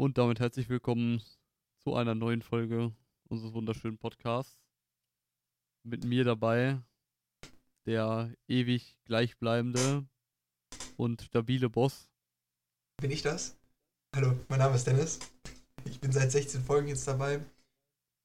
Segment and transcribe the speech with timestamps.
[0.00, 1.20] Und damit herzlich willkommen
[1.82, 2.92] zu einer neuen Folge
[3.28, 4.56] unseres wunderschönen Podcasts.
[5.82, 6.78] Mit mir dabei
[7.84, 10.06] der ewig gleichbleibende
[10.96, 12.08] und stabile Boss.
[13.02, 13.56] Bin ich das?
[14.14, 15.18] Hallo, mein Name ist Dennis.
[15.84, 17.40] Ich bin seit 16 Folgen jetzt dabei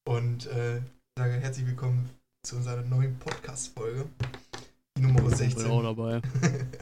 [0.08, 0.80] und äh,
[1.18, 2.08] sage herzlich willkommen
[2.44, 4.08] zu unserer neuen Podcast-Folge.
[4.96, 5.48] Die Nummer 16.
[5.48, 6.22] Ich bin auch dabei.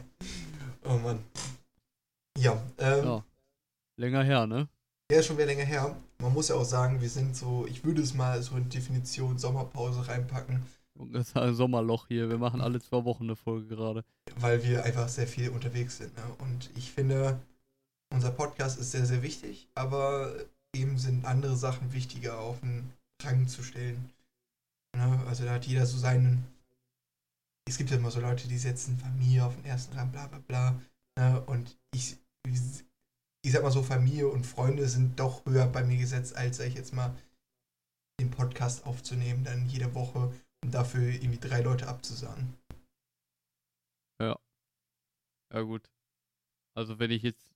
[0.84, 1.24] oh Mann.
[2.38, 3.26] Ja, ähm, ja,
[3.96, 4.68] länger her, ne?
[5.12, 5.94] Ja, ist schon wieder länger her.
[6.20, 9.38] Man muss ja auch sagen, wir sind so, ich würde es mal so in Definition
[9.38, 10.66] Sommerpause reinpacken.
[11.12, 12.30] Das ist ein Sommerloch hier.
[12.30, 14.06] Wir machen alle zwei Wochen eine Folge gerade.
[14.38, 16.16] Weil wir einfach sehr viel unterwegs sind.
[16.16, 16.24] Ne?
[16.40, 17.42] Und ich finde,
[18.14, 20.34] unser Podcast ist sehr, sehr wichtig, aber
[20.74, 24.12] eben sind andere Sachen wichtiger auf den Rang zu stellen.
[24.96, 25.22] Ne?
[25.28, 26.48] Also da hat jeder so seinen.
[27.68, 30.40] Es gibt ja immer so Leute, die setzen Familie auf den ersten Rang, bla bla
[30.48, 30.82] bla.
[31.20, 31.42] Ne?
[31.48, 32.16] Und ich,
[33.44, 36.68] ich sag mal so, Familie und Freunde sind doch höher bei mir gesetzt, als sag
[36.68, 37.16] ich jetzt mal
[38.20, 40.32] den Podcast aufzunehmen, dann jede Woche
[40.64, 42.54] und dafür irgendwie drei Leute abzusagen.
[44.22, 44.38] Ja.
[45.52, 45.90] Ja, gut.
[46.76, 47.56] Also, wenn ich jetzt.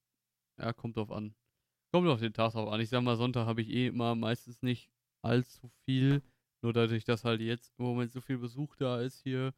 [0.59, 1.35] Ja, kommt drauf an.
[1.93, 2.81] Kommt auf den Tag drauf an.
[2.81, 4.89] Ich sag mal, Sonntag habe ich eh immer meistens nicht
[5.21, 6.21] allzu viel.
[6.61, 9.53] Nur dadurch, dass halt jetzt im Moment so viel Besuch da ist hier.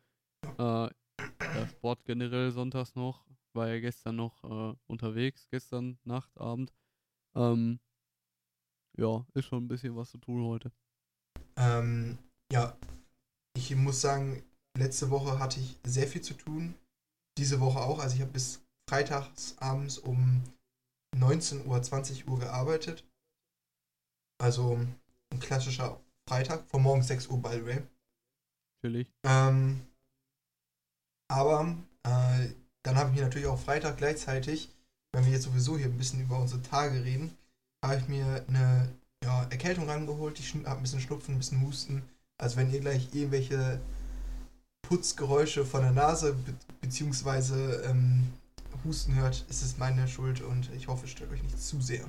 [0.57, 0.89] Äh,
[1.69, 3.25] Sport generell sonntags noch.
[3.57, 6.71] War ja gestern noch äh, unterwegs, gestern Nacht, Abend.
[7.35, 7.79] Ähm,
[8.95, 10.71] ja, ist schon ein bisschen was zu tun heute.
[11.55, 12.19] Ähm,
[12.51, 12.77] ja,
[13.55, 14.43] ich muss sagen,
[14.77, 16.75] letzte Woche hatte ich sehr viel zu tun.
[17.39, 17.97] Diese Woche auch.
[17.97, 20.43] Also ich habe bis freitags abends um
[21.15, 23.07] 19 Uhr, 20 Uhr gearbeitet.
[24.39, 24.77] Also
[25.33, 25.99] ein klassischer
[26.29, 27.81] Freitag, von morgens 6 Uhr by the way.
[28.83, 29.11] Natürlich.
[29.23, 29.81] Ähm,
[31.27, 32.49] aber äh,
[32.87, 34.69] dann habe ich mir natürlich auch Freitag gleichzeitig,
[35.11, 37.35] wenn wir jetzt sowieso hier ein bisschen über unsere Tage reden,
[37.83, 38.87] habe ich mir eine
[39.21, 40.39] ja, Erkältung rangeholt.
[40.39, 42.01] Ich habe ein bisschen Schnupfen, ein bisschen Husten.
[42.37, 43.81] Also wenn ihr gleich irgendwelche
[44.83, 48.31] Putzgeräusche von der Nase be beziehungsweise ähm,
[48.85, 52.05] Husten hört, ist es meine Schuld und ich hoffe, es stört euch nicht zu sehr.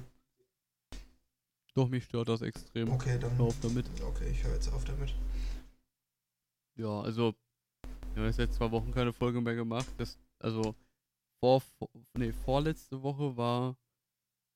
[1.74, 2.92] Doch, mich stört das extrem.
[2.92, 3.36] Okay, dann.
[3.36, 3.86] Hör auf damit.
[4.06, 5.12] Okay, ich höre jetzt auf damit.
[6.76, 7.34] Ja, also,
[8.14, 9.88] wir haben jetzt zwei Wochen keine Folge mehr gemacht.
[9.96, 10.74] Das, also,
[11.40, 11.62] vor,
[12.16, 13.76] nee, vorletzte Woche war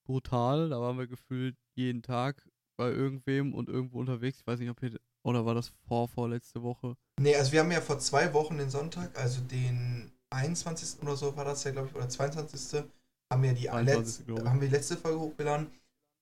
[0.07, 0.71] brutal.
[0.71, 4.41] Da waren wir gefühlt jeden Tag bei irgendwem und irgendwo unterwegs.
[4.41, 6.97] Ich weiß nicht, ob ihr oder war das vor vorletzte Woche?
[7.21, 11.03] Nee, also wir haben ja vor zwei Wochen den Sonntag, also den 21.
[11.03, 12.83] oder so war das ja, glaube ich, oder 22.
[13.33, 15.69] haben wir die, letzt, haben wir die letzte Folge hochgeladen.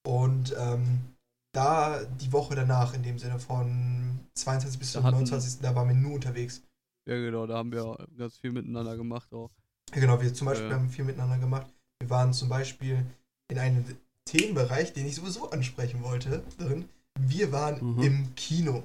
[0.07, 1.17] Und ähm,
[1.53, 5.61] da die Woche danach, in dem Sinne von 22 bis zum 29.
[5.61, 6.63] da waren wir nur unterwegs.
[7.07, 9.51] Ja, genau, da haben wir ganz viel miteinander gemacht auch.
[9.95, 10.75] Ja, genau, wir zum Beispiel äh.
[10.75, 11.73] haben viel miteinander gemacht.
[12.01, 13.05] Wir waren zum Beispiel
[13.51, 13.85] in einem
[14.25, 16.89] Themenbereich, den ich sowieso ansprechen wollte, drin.
[17.19, 18.03] Wir waren mhm.
[18.03, 18.85] im Kino.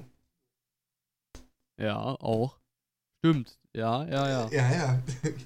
[1.80, 2.58] Ja, auch.
[3.18, 3.58] Stimmt.
[3.72, 4.50] Ja, ja, ja.
[4.50, 5.02] Ja, ja.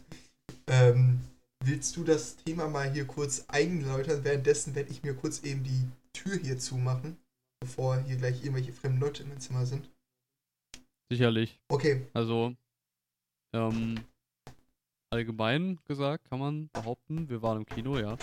[0.69, 1.21] ähm,
[1.65, 4.25] willst du das Thema mal hier kurz einläutern?
[4.25, 7.19] Währenddessen werde ich mir kurz eben die Tür hier zumachen,
[7.61, 9.89] bevor hier gleich irgendwelche fremden Leute im Zimmer sind.
[11.11, 11.61] Sicherlich.
[11.69, 12.07] Okay.
[12.15, 12.55] Also,
[13.53, 14.05] ähm,
[15.13, 18.17] allgemein gesagt kann man behaupten, wir waren im Kino, ja.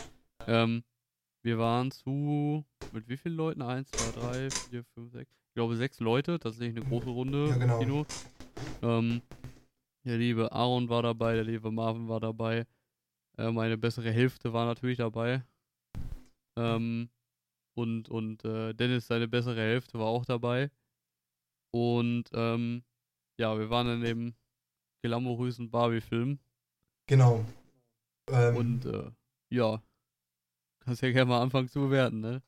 [0.48, 0.84] Ähm,
[1.44, 3.62] wir waren zu, mit wie vielen Leuten?
[3.62, 5.32] Eins, zwei, drei, vier, fünf, sechs.
[5.50, 7.74] Ich glaube sechs Leute, tatsächlich eine große Runde ja, genau.
[7.74, 8.06] im Kino.
[8.82, 9.22] Ähm,
[10.06, 12.66] der liebe Aaron war dabei, der liebe Marvin war dabei.
[13.38, 15.44] Äh, meine bessere Hälfte war natürlich dabei.
[16.58, 17.10] Ähm,
[17.76, 20.72] und und äh, Dennis, seine bessere Hälfte, war auch dabei.
[21.78, 22.84] Und ähm,
[23.40, 24.34] ja, wir waren in dem
[25.04, 26.40] glamourösen Barbie-Film.
[27.08, 27.46] Genau.
[28.30, 29.12] Ähm, und äh,
[29.50, 29.82] ja,
[30.88, 32.42] Kannst ja gerne mal anfangen zu bewerten, ne?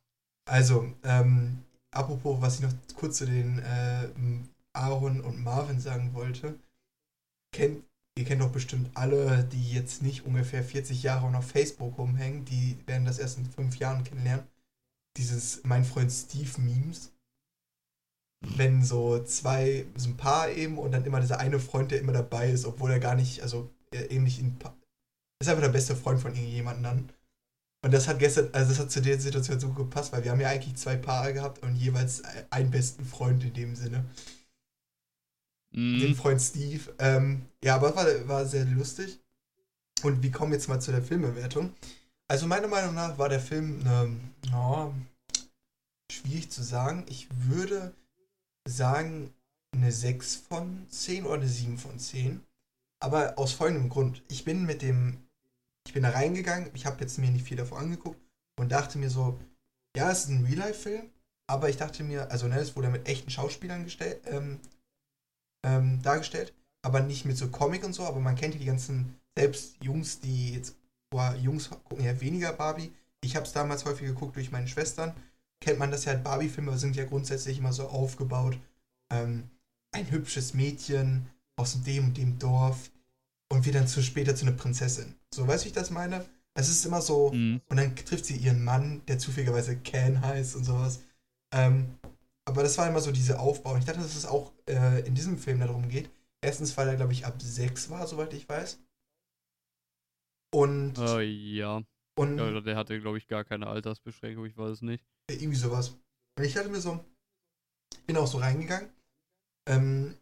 [0.50, 4.08] Also, ähm, apropos, was ich noch kurz zu den äh,
[4.72, 6.58] Aaron und Marvin sagen wollte.
[7.54, 7.84] Kennt,
[8.18, 12.78] ihr kennt doch bestimmt alle, die jetzt nicht ungefähr 40 Jahre auf Facebook rumhängen, die
[12.86, 14.48] werden das erst in fünf Jahren kennenlernen.
[15.18, 17.12] Dieses Mein Freund Steve Memes.
[18.42, 22.14] Wenn so zwei, so ein Paar eben und dann immer dieser eine Freund, der immer
[22.14, 24.58] dabei ist, obwohl er gar nicht, also er eben nicht in,
[25.42, 27.10] ist einfach der beste Freund von irgendjemandem dann.
[27.82, 30.42] Und das hat gestern, also das hat zu der Situation so gepasst, weil wir haben
[30.42, 34.06] ja eigentlich zwei Paare gehabt und jeweils einen besten Freund in dem Sinne.
[35.72, 36.00] Mm.
[36.00, 36.94] Den Freund Steve.
[37.00, 39.20] Ähm, ja, aber war, war sehr lustig.
[40.04, 41.74] Und wir kommen jetzt mal zu der Filmbewertung.
[42.28, 44.20] Also meiner Meinung nach war der Film eine,
[44.54, 44.94] oh,
[46.12, 47.06] schwierig zu sagen.
[47.10, 47.94] Ich würde
[48.70, 49.34] sagen
[49.72, 52.42] eine 6 von 10 oder eine 7 von 10.
[53.02, 54.24] Aber aus folgendem Grund.
[54.30, 55.30] Ich bin mit dem
[55.90, 58.20] ich bin da reingegangen, ich habe jetzt mir nicht viel davon angeguckt
[58.60, 59.40] und dachte mir so,
[59.98, 61.10] ja, es ist ein Real-Life-Film,
[61.48, 64.60] aber ich dachte mir, also ne, es wurde mit echten Schauspielern gestellt, ähm,
[65.66, 69.20] ähm, dargestellt, aber nicht mit so Comic und so, aber man kennt ja die ganzen,
[69.36, 70.76] selbst Jungs, die jetzt,
[71.10, 72.94] boah, Jungs gucken ja weniger Barbie.
[73.22, 75.16] Ich habe es damals häufig geguckt durch meine Schwestern.
[75.62, 78.58] Kennt man das ja, Barbie-Filme sind ja grundsätzlich immer so aufgebaut.
[79.12, 79.50] Ähm,
[79.92, 81.28] ein hübsches Mädchen
[81.58, 82.92] aus dem und dem Dorf
[83.52, 85.16] und wird dann zu später zu einer Prinzessin.
[85.34, 86.26] So, weißt du, wie ich das meine?
[86.56, 87.62] Es ist immer so, Mhm.
[87.70, 91.02] und dann trifft sie ihren Mann, der zufälligerweise Ken heißt und sowas.
[91.54, 91.96] Ähm,
[92.46, 93.78] aber das war immer so diese Aufbau.
[93.78, 96.10] Ich dachte, dass es auch äh, in diesem Film darum geht.
[96.42, 98.80] Erstens, weil er, glaube ich, ab sechs war, soweit ich weiß.
[100.52, 101.82] Und, Äh, ja.
[102.20, 102.60] Und ja.
[102.60, 105.06] Der hatte, glaube ich, gar keine Altersbeschränkung, ich weiß es nicht.
[105.30, 105.96] irgendwie sowas.
[106.42, 107.04] Ich dachte mir so,
[107.94, 108.90] ich bin auch so reingegangen.
[109.70, 110.18] Ähm,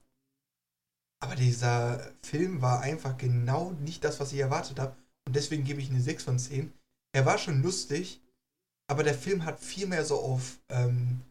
[1.23, 4.95] aber dieser Film war einfach genau nicht das, was ich erwartet habe.
[5.25, 6.71] Und deswegen gebe ich eine 6 von 10.
[7.15, 8.21] Er war schon lustig,
[8.87, 11.21] aber der Film hat viel mehr so auf ähm,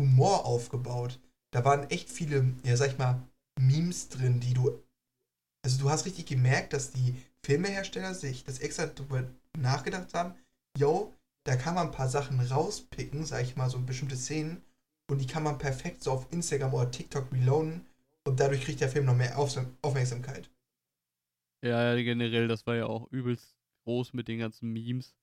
[0.00, 1.20] Humor aufgebaut.
[1.52, 3.22] Da waren echt viele, ja, sag ich mal,
[3.60, 4.82] Memes drin, die du.
[5.64, 8.86] Also, du hast richtig gemerkt, dass die Filmehersteller sich das extra
[9.58, 10.34] nachgedacht haben.
[10.78, 11.12] Yo,
[11.44, 14.62] da kann man ein paar Sachen rauspicken, sag ich mal, so bestimmte Szenen.
[15.10, 17.86] Und die kann man perfekt so auf Instagram oder TikTok reloaden.
[18.26, 20.50] Und dadurch kriegt der Film noch mehr Aufmerksamkeit.
[21.62, 25.14] Ja, ja, generell, das war ja auch übelst groß mit den ganzen Memes,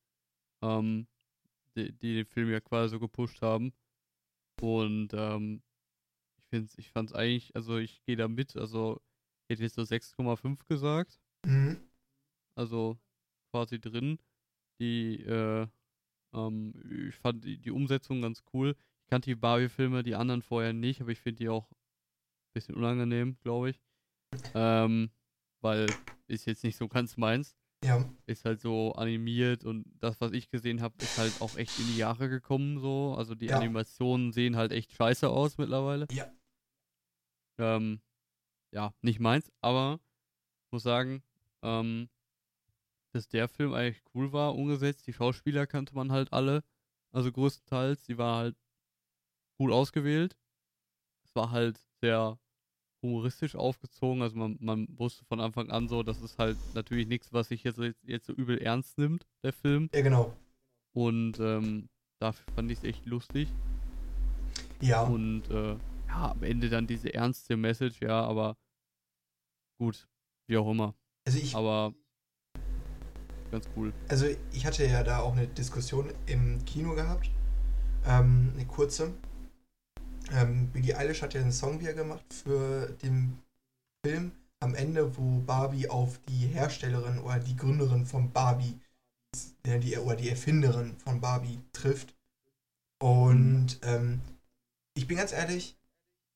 [0.61, 1.07] ähm,
[1.75, 3.73] die, die den Film ja quasi so gepusht haben.
[4.61, 5.61] Und ähm,
[6.37, 9.01] ich finde ich fand's eigentlich, also ich gehe da mit, also
[9.47, 11.81] ich hätte jetzt so 6,5 gesagt, Mhm.
[12.55, 12.97] also
[13.51, 14.17] quasi drin.
[14.79, 15.67] Die, äh,
[16.33, 18.75] ähm, ich fand die, die Umsetzung ganz cool.
[19.03, 22.75] Ich kannte die Barbie-Filme, die anderen vorher nicht, aber ich finde die auch ein bisschen
[22.75, 23.81] unangenehm, glaube ich.
[24.53, 25.11] Ähm,
[25.61, 25.87] weil
[26.27, 27.55] ist jetzt nicht so ganz meins.
[27.83, 31.77] Ja, Ist halt so animiert und das, was ich gesehen habe, ist halt auch echt
[31.79, 33.15] in die Jahre gekommen so.
[33.17, 33.57] Also die Ja.
[33.57, 36.07] Animationen sehen halt echt scheiße aus mittlerweile.
[36.11, 36.31] Ja.
[37.59, 38.01] Ähm,
[38.71, 39.99] ja, nicht meins, aber
[40.65, 41.23] ich muss sagen,
[41.63, 42.07] ähm,
[43.11, 45.07] dass der Film eigentlich cool war, umgesetzt.
[45.07, 46.63] Die Schauspieler kannte man halt alle.
[47.11, 48.03] Also größtenteils.
[48.03, 48.55] Die war halt
[49.57, 50.37] gut ausgewählt.
[51.25, 52.39] Es war halt sehr
[53.03, 54.21] humoristisch aufgezogen.
[54.21, 57.63] Also man, man wusste von Anfang an so, das ist halt natürlich nichts, was sich
[57.63, 59.89] jetzt, jetzt so übel ernst nimmt, der Film.
[59.93, 60.33] ja, genau.
[60.93, 63.47] Und ähm, dafür fand ich es echt lustig.
[64.81, 68.57] Ja, Und äh, ja, am Ende dann diese ernste Message, ja, aber
[69.79, 70.07] gut,
[70.47, 70.95] wie auch immer.
[71.25, 71.93] also ich, Aber
[73.51, 73.93] ganz cool.
[74.07, 77.29] also ich hatte ja da auch eine Diskussion im Kino gehabt.
[78.05, 79.13] Ähm, eine kurze.
[80.31, 83.37] Ähm, Billie Eilish hat ja einen Song wieder gemacht für den
[84.05, 88.79] Film am Ende, wo Barbie auf die Herstellerin oder die Gründerin von Barbie,
[89.65, 92.15] die, oder die Erfinderin von Barbie trifft.
[93.01, 94.21] Und ähm,
[94.93, 95.77] ich bin ganz ehrlich,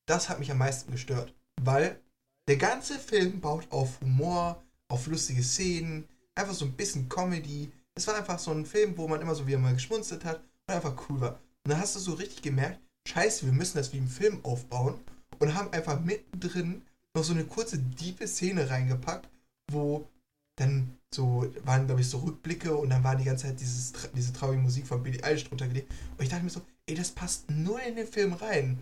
[0.06, 1.34] das hat mich am meisten gestört.
[1.60, 2.00] Weil
[2.48, 7.72] der ganze Film baut auf Humor, auf lustige Szenen, einfach so ein bisschen Comedy.
[7.94, 10.74] Es war einfach so ein Film, wo man immer so wieder mal geschmunzelt hat und
[10.74, 11.40] einfach cool war.
[11.64, 12.78] Und dann hast du so richtig gemerkt,
[13.08, 14.94] scheiße, wir müssen das wie im Film aufbauen
[15.38, 16.82] und haben einfach mittendrin
[17.14, 19.28] noch so eine kurze, diepe Szene reingepackt,
[19.70, 20.06] wo
[20.56, 24.32] dann so waren, glaube ich, so Rückblicke und dann war die ganze Zeit dieses, diese
[24.32, 25.90] traurige Musik von Billie Eilish drunter gelegt.
[26.16, 28.78] Und ich dachte mir so, ey, das passt null in den Film rein.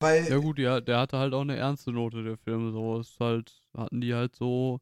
[0.00, 2.72] Weil Ja gut, ja, der hatte halt auch eine ernste Note, der Film.
[2.72, 4.80] So ist halt, hatten die halt so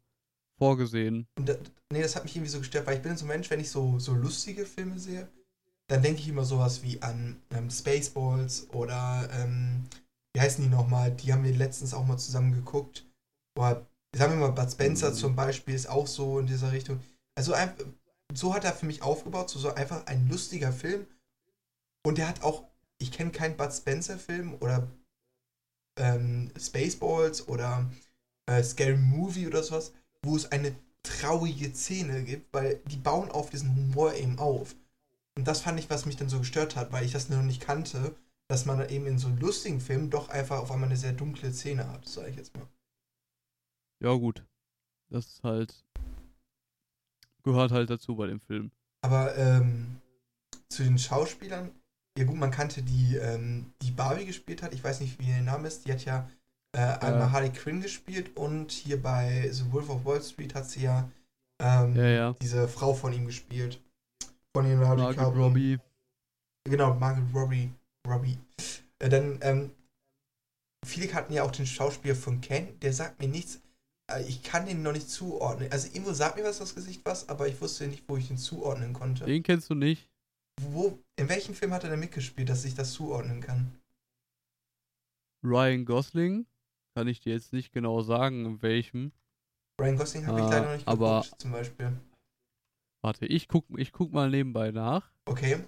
[0.59, 1.27] vorgesehen.
[1.39, 1.55] Und da,
[1.93, 3.71] nee, das hat mich irgendwie so gestört, weil ich bin so ein Mensch, wenn ich
[3.71, 5.29] so, so lustige Filme sehe,
[5.89, 9.85] dann denke ich immer sowas wie an ähm, Spaceballs oder ähm,
[10.35, 11.11] wie heißen die nochmal?
[11.11, 13.05] Die haben wir letztens auch mal zusammen geguckt.
[13.59, 15.15] Oder sagen wir mal, Bud Spencer Mhm.
[15.15, 17.01] zum Beispiel ist auch so in dieser Richtung.
[17.35, 17.55] Also
[18.33, 21.07] so hat er für mich aufgebaut, so, so einfach ein lustiger Film.
[22.07, 22.65] Und der hat auch,
[22.99, 24.89] ich kenne keinen Bud Spencer Film oder
[25.99, 27.91] ähm, Spaceballs oder
[28.47, 29.93] äh, Scary Movie oder sowas,
[30.23, 34.75] wo es eine traurige Szene gibt, weil die bauen auf diesen Humor eben auf.
[35.37, 37.61] Und das fand ich, was mich dann so gestört hat, weil ich das noch nicht
[37.61, 38.15] kannte,
[38.49, 41.89] dass man eben in so lustigen Filmen doch einfach auf einmal eine sehr dunkle Szene
[41.89, 42.69] hat, sage ich jetzt mal.
[44.01, 44.45] Ja gut.
[45.09, 45.85] Das ist halt,
[47.43, 48.71] gehört halt dazu bei dem Film.
[49.03, 50.01] Aber ähm,
[50.69, 51.71] zu den Schauspielern,
[52.17, 55.43] ja gut, man kannte die, ähm, die Barbie gespielt hat, ich weiß nicht, wie ihr
[55.43, 56.29] Name ist, die hat ja
[56.73, 60.83] äh, einmal Harley Quinn gespielt und hier bei The Wolf of Wall Street hat sie
[60.83, 61.09] ja,
[61.61, 62.37] ähm, Ja, ja.
[62.41, 63.81] diese Frau von ihm gespielt.
[64.55, 65.45] Von Margot DiCaprio.
[65.45, 65.79] Robbie.
[66.65, 67.71] Genau, Margaret Robbie.
[68.07, 68.39] Robbie.
[68.99, 69.71] Äh, dann, ähm,
[70.85, 73.61] viele hatten ja auch den Schauspieler von Ken, der sagt mir nichts.
[74.11, 75.71] Äh, ich kann den noch nicht zuordnen.
[75.73, 78.39] Also irgendwo sagt mir was das Gesicht was, aber ich wusste nicht, wo ich ihn
[78.39, 79.25] zuordnen konnte.
[79.25, 80.09] Den kennst du nicht.
[80.61, 83.73] wo, in welchem Film hat er denn mitgespielt, dass ich das zuordnen kann?
[85.45, 86.47] Ryan Gosling,
[86.95, 89.13] kann ich dir jetzt nicht genau sagen, in welchem.
[89.81, 91.93] Ryan Gosling habe ich Ah, leider noch nicht aber- geguckt, zum Beispiel.
[93.03, 95.11] Warte, ich guck, ich guck mal nebenbei nach.
[95.25, 95.59] Okay.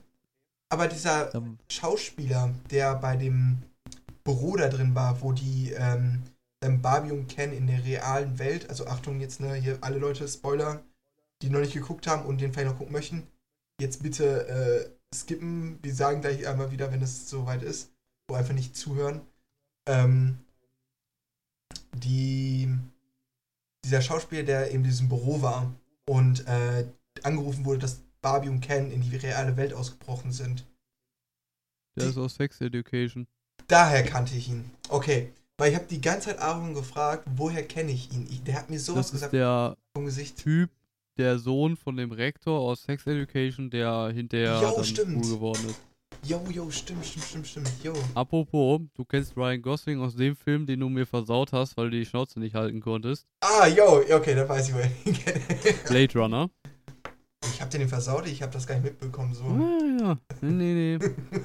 [0.68, 3.62] Aber dieser Dann, Schauspieler, der bei dem
[4.22, 6.22] Büro da drin war, wo die ähm,
[6.62, 10.26] ähm, Barbie und Ken in der realen Welt, also Achtung jetzt, ne, hier alle Leute,
[10.28, 10.82] Spoiler,
[11.42, 13.26] die noch nicht geguckt haben und den vielleicht noch gucken möchten,
[13.80, 15.78] jetzt bitte äh, skippen.
[15.82, 17.92] Wir sagen gleich einmal wieder, wenn es soweit ist,
[18.28, 19.20] wo einfach nicht zuhören.
[19.86, 20.38] Ähm,
[21.94, 22.68] die,
[23.84, 25.72] dieser Schauspieler, der in diesem Büro war
[26.08, 26.86] und äh,
[27.22, 30.64] angerufen wurde, dass Barbie und Ken in die reale Welt ausgebrochen sind.
[31.96, 33.26] der Die- ist aus Sex Education.
[33.68, 34.70] Daher kannte ich ihn.
[34.88, 35.32] Okay.
[35.56, 38.26] Weil ich habe die ganze Zeit Aaron gefragt, woher kenne ich ihn?
[38.28, 40.36] Ich, der hat mir sowas Das ist gesagt der vom Gesicht.
[40.38, 40.68] Typ,
[41.16, 45.24] der Sohn von dem Rektor aus Sex Education, der hinterher Jo, dann stimmt.
[45.24, 45.80] cool geworden ist.
[46.26, 47.70] Jo, jo, stimmt, stimmt, stimmt, stimmt.
[47.82, 47.92] Jo.
[48.14, 51.98] Apropos, du kennst Ryan Gosling aus dem Film, den du mir versaut hast, weil du
[51.98, 53.26] die Schnauze nicht halten konntest.
[53.40, 55.40] Ah, jo, okay, dann weiß ich, woher ich ihn kenne.
[55.86, 56.50] Blade Runner.
[57.42, 59.34] Ich habe den versaut, ich habe das gar nicht mitbekommen.
[59.34, 59.44] So.
[59.44, 60.18] Ah, ja.
[60.40, 61.14] Nee, nee, nee.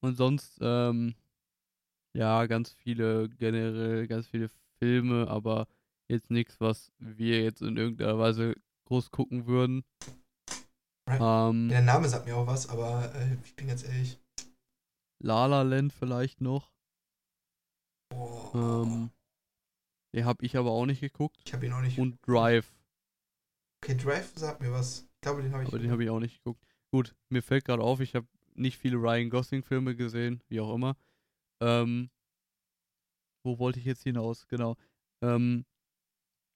[0.00, 1.14] Und sonst, ähm,
[2.12, 4.48] ja, ganz viele, generell ganz viele
[4.78, 5.66] Filme, aber
[6.06, 9.82] jetzt nichts, was wir jetzt in irgendeiner Weise groß gucken würden.
[11.06, 14.18] Ähm, Der Name sagt mir auch was, aber äh, ich bin ganz ehrlich.
[15.22, 16.72] La La Land vielleicht noch.
[18.10, 19.10] Boah, Ähm,
[20.14, 21.36] den habe ich aber auch nicht geguckt.
[21.44, 21.98] ich habe ihn auch nicht.
[21.98, 22.72] Und Drive,
[23.82, 25.00] Okay, Drive sagt mir was.
[25.00, 25.68] Ich glaube, den habe ich.
[25.68, 26.64] aber den habe ich auch nicht geguckt.
[26.90, 30.96] Gut, mir fällt gerade auf, ich habe nicht viele Ryan Gosling-Filme gesehen, wie auch immer.
[31.60, 32.10] Ähm,
[33.44, 34.46] wo wollte ich jetzt hinaus?
[34.46, 34.76] Genau.
[35.22, 35.64] Ähm,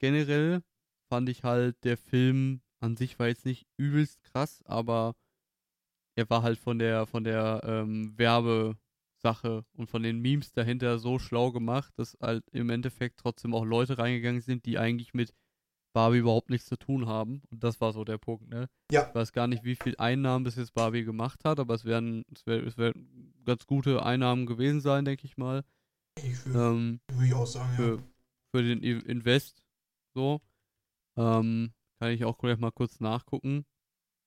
[0.00, 0.62] generell
[1.10, 5.14] fand ich halt, der Film an sich war jetzt nicht übelst krass, aber
[6.16, 11.18] er war halt von der, von der ähm, Werbesache und von den Memes dahinter so
[11.18, 15.32] schlau gemacht, dass halt im Endeffekt trotzdem auch Leute reingegangen sind, die eigentlich mit
[15.92, 17.42] Barbie überhaupt nichts zu tun haben.
[17.50, 18.68] Und das war so der Punkt, ne?
[18.90, 19.08] Ja.
[19.08, 22.24] Ich weiß gar nicht, wie viel Einnahmen bis jetzt Barbie gemacht hat, aber es werden,
[22.34, 25.64] es werden, es werden ganz gute Einnahmen gewesen sein, denke ich mal.
[26.22, 28.02] Ich würde Ähm, würd ich auch sagen, für,
[28.50, 29.62] für den Invest.
[30.14, 30.40] So.
[31.16, 33.64] Ähm, kann ich auch gleich mal kurz nachgucken.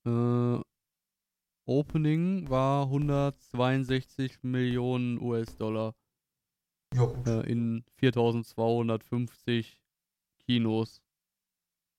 [0.05, 0.59] Äh,
[1.65, 5.95] Opening war 162 Millionen US-Dollar
[6.93, 7.05] ja.
[7.05, 7.27] Gut.
[7.27, 9.79] äh, in 4250
[10.45, 11.01] Kinos.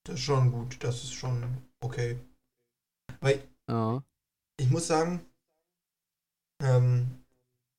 [0.05, 0.83] Das ist schon gut.
[0.83, 1.43] Das ist schon
[1.81, 2.19] okay.
[3.21, 4.03] Weil Ja.
[4.59, 5.25] ich muss sagen,
[6.61, 7.25] ähm,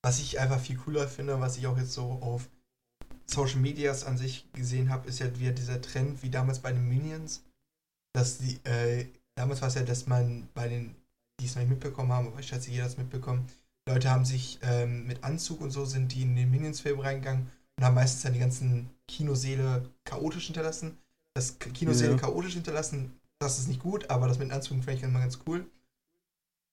[0.01, 2.49] was ich einfach viel cooler finde, was ich auch jetzt so auf
[3.25, 6.87] Social Medias an sich gesehen habe, ist ja wieder dieser Trend, wie damals bei den
[6.87, 7.43] Minions,
[8.13, 10.95] dass die, äh, damals war es ja, dass man bei den,
[11.39, 13.47] die es noch nicht mitbekommen haben, aber ich schätze, jeder hat es mitbekommen,
[13.87, 17.83] Leute haben sich ähm, mit Anzug und so sind die in den Minions-Film reingegangen und
[17.83, 20.97] haben meistens dann die ganzen Kinoseele chaotisch hinterlassen.
[21.35, 22.17] Das Kinoseele Ja.
[22.17, 25.39] chaotisch hinterlassen, das ist nicht gut, aber das mit den Anzügen finde ich immer ganz
[25.45, 25.69] cool.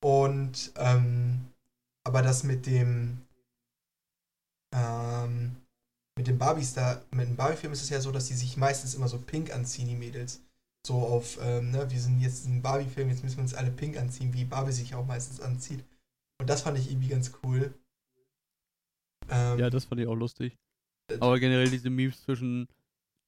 [0.02, 1.50] Und, ähm,
[2.04, 3.23] aber das mit dem,
[4.73, 5.56] ähm,
[6.16, 9.09] mit dem Barbie-Star, mit dem Barbie-Film ist es ja so, dass die sich meistens immer
[9.09, 10.40] so pink anziehen, die Mädels.
[10.87, 13.96] So auf, ähm, ne, wir sind jetzt ein Barbie-Film, jetzt müssen wir uns alle pink
[13.99, 15.84] anziehen, wie Barbie sich auch meistens anzieht.
[16.40, 17.75] Und das fand ich irgendwie ganz cool.
[19.28, 20.56] Ähm, ja, das fand ich auch lustig.
[21.08, 22.66] äh, Aber generell diese Memes zwischen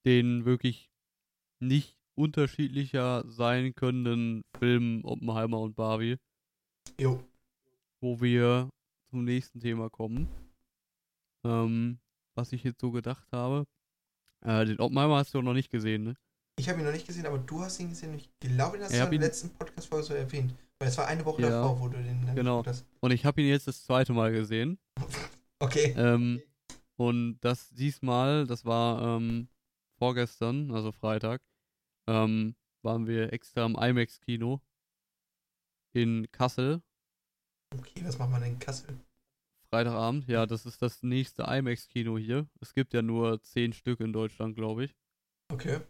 [0.07, 0.91] den wirklich
[1.61, 6.17] nicht unterschiedlicher sein können Filmen Oppenheimer und Barbie,
[6.99, 7.23] Jo,
[8.01, 8.69] wo wir
[9.11, 10.29] zum nächsten Thema kommen.
[11.45, 11.99] Ähm,
[12.35, 13.67] was ich jetzt so gedacht habe.
[14.41, 16.17] Äh, den Oppenheimer hast du noch nicht gesehen, ne?
[16.59, 18.15] Ich habe ihn noch nicht gesehen, aber du hast ihn gesehen.
[18.15, 20.55] Ich glaube, den hast Ich du in der letzten Podcast-Folge so erwähnt.
[20.79, 22.65] Weil es war eine Woche Ja, davor, wo du den dann genau.
[22.67, 22.85] hast.
[23.01, 24.79] Und ich habe ihn jetzt das zweite Mal gesehen.
[25.63, 25.95] Okay.
[25.97, 26.43] Ähm,
[26.97, 29.47] und das diesmal, das war ähm,
[29.97, 31.41] vorgestern, also Freitag,
[32.09, 34.61] ähm, waren wir extra im IMAX-Kino
[35.93, 36.83] in Kassel.
[37.79, 38.99] Okay, was macht man denn in Kassel?
[39.71, 42.49] Freitagabend, ja, das ist das nächste IMAX-Kino hier.
[42.61, 44.97] Es gibt ja nur zehn Stück in Deutschland, glaube ich.
[45.53, 45.81] Okay.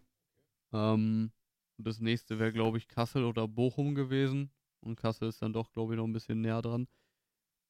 [0.73, 1.33] Ähm,
[1.79, 4.51] das nächste wäre, glaube ich, Kassel oder Bochum gewesen.
[4.81, 6.89] Und Kassel ist dann doch, glaube ich, noch ein bisschen näher dran.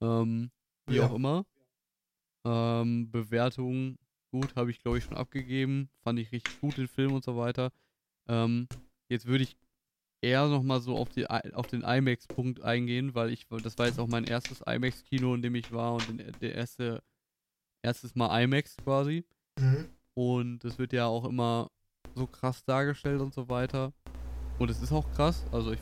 [0.00, 0.50] Ähm,
[0.86, 1.06] wie Ja.
[1.06, 1.44] auch immer.
[2.44, 3.98] Ähm, Bewertung,
[4.30, 5.90] gut, habe ich, glaube ich, schon abgegeben.
[6.02, 7.70] Fand ich richtig gut, den Film und so weiter.
[8.28, 8.68] Ähm,
[9.08, 9.56] jetzt würde ich
[10.22, 14.06] eher nochmal so auf, die, auf den IMAX-Punkt eingehen, weil ich, das war jetzt auch
[14.06, 17.02] mein erstes IMAX-Kino, in dem ich war und den, der erste,
[17.82, 19.24] erstes Mal IMAX quasi.
[19.58, 19.88] Mhm.
[20.14, 21.70] Und es wird ja auch immer
[22.14, 23.92] so krass dargestellt und so weiter.
[24.58, 25.44] Und es ist auch krass.
[25.52, 25.80] Also ich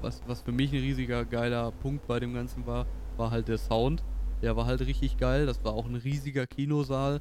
[0.00, 3.58] was, was für mich ein riesiger geiler Punkt bei dem Ganzen war, war halt der
[3.58, 4.04] Sound.
[4.42, 5.46] Der war halt richtig geil.
[5.46, 7.20] Das war auch ein riesiger Kinosaal.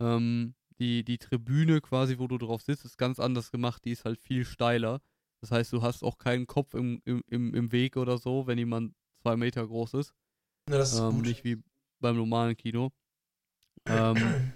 [0.00, 3.84] Ähm, die, die Tribüne quasi, wo du drauf sitzt, ist ganz anders gemacht.
[3.84, 5.00] Die ist halt viel steiler.
[5.40, 8.58] Das heißt, du hast auch keinen Kopf im, im, im, im Weg oder so, wenn
[8.58, 10.12] jemand zwei Meter groß ist.
[10.68, 11.26] Ja, das ist ähm, gut.
[11.26, 11.62] Nicht wie
[12.00, 12.92] beim normalen Kino.
[13.86, 14.52] Ähm,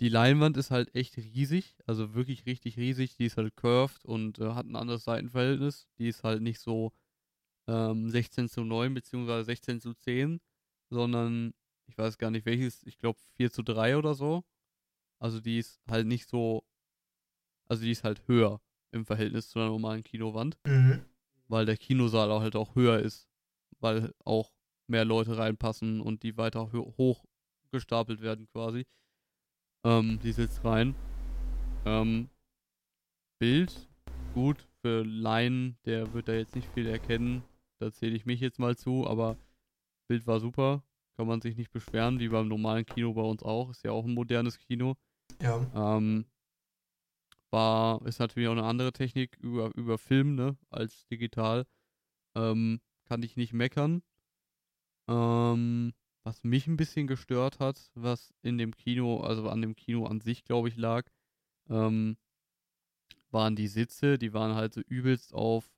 [0.00, 3.16] die Leinwand ist halt echt riesig, also wirklich richtig riesig.
[3.16, 5.88] Die ist halt curved und äh, hat ein anderes Seitenverhältnis.
[5.98, 6.92] Die ist halt nicht so
[7.66, 10.40] ähm, 16 zu 9 beziehungsweise 16 zu 10,
[10.90, 11.54] sondern
[11.86, 14.44] ich weiß gar nicht welches, ich glaube 4 zu 3 oder so.
[15.18, 16.64] Also die ist halt nicht so,
[17.68, 18.60] also die ist halt höher
[18.92, 21.04] im Verhältnis zu einer normalen Kinowand, Mhm.
[21.48, 23.28] weil der Kinosaal auch halt auch höher ist,
[23.80, 24.52] weil auch
[24.86, 27.24] mehr Leute reinpassen und die weiter hoch
[27.72, 28.86] gestapelt werden quasi.
[29.86, 30.96] Ähm, die Sitzreihen.
[31.84, 32.28] Ähm,
[33.38, 33.88] Bild,
[34.34, 37.44] gut, für Laien, der wird da jetzt nicht viel erkennen.
[37.78, 39.36] Da zähle ich mich jetzt mal zu, aber
[40.08, 40.82] Bild war super.
[41.16, 43.70] Kann man sich nicht beschweren, wie beim normalen Kino bei uns auch.
[43.70, 44.96] Ist ja auch ein modernes Kino.
[45.40, 45.64] Ja.
[45.72, 46.24] Ähm,
[47.52, 51.64] war, ist natürlich auch eine andere Technik über, über Film, ne, als digital.
[52.34, 54.02] Ähm, kann ich nicht meckern.
[55.08, 55.94] Ähm,
[56.26, 60.20] was mich ein bisschen gestört hat, was in dem Kino, also an dem Kino an
[60.20, 61.04] sich, glaube ich, lag,
[61.70, 62.16] ähm,
[63.30, 65.70] waren die Sitze, die waren halt so übelst auf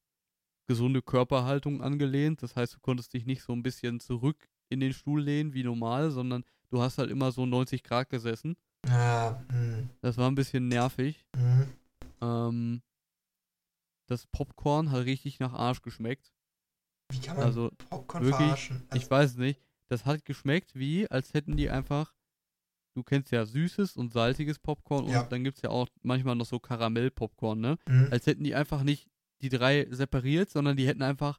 [0.67, 2.43] gesunde Körperhaltung angelehnt.
[2.43, 5.65] Das heißt, du konntest dich nicht so ein bisschen zurück in den Stuhl lehnen wie
[5.65, 8.57] normal, sondern du hast halt immer so 90 Grad gesessen.
[8.87, 9.45] Ja.
[9.53, 9.91] Mhm.
[10.01, 11.27] Das war ein bisschen nervig.
[11.37, 11.73] Mhm.
[12.23, 12.83] Ähm,
[14.07, 16.33] das Popcorn hat richtig nach Arsch geschmeckt.
[17.11, 18.83] Wie kann man Also, Popcorn wirklich, verarschen?
[18.89, 19.68] Also, ich weiß nicht.
[19.89, 22.15] Das hat geschmeckt wie, als hätten die einfach.
[22.95, 25.23] Du kennst ja süßes und salziges Popcorn und Ja.
[25.23, 27.79] dann gibt es ja auch manchmal noch so Karamell-Popcorn, ne?
[27.89, 28.09] mhm.
[28.11, 29.09] Als hätten die einfach nicht
[29.41, 31.39] die drei separiert, sondern die hätten einfach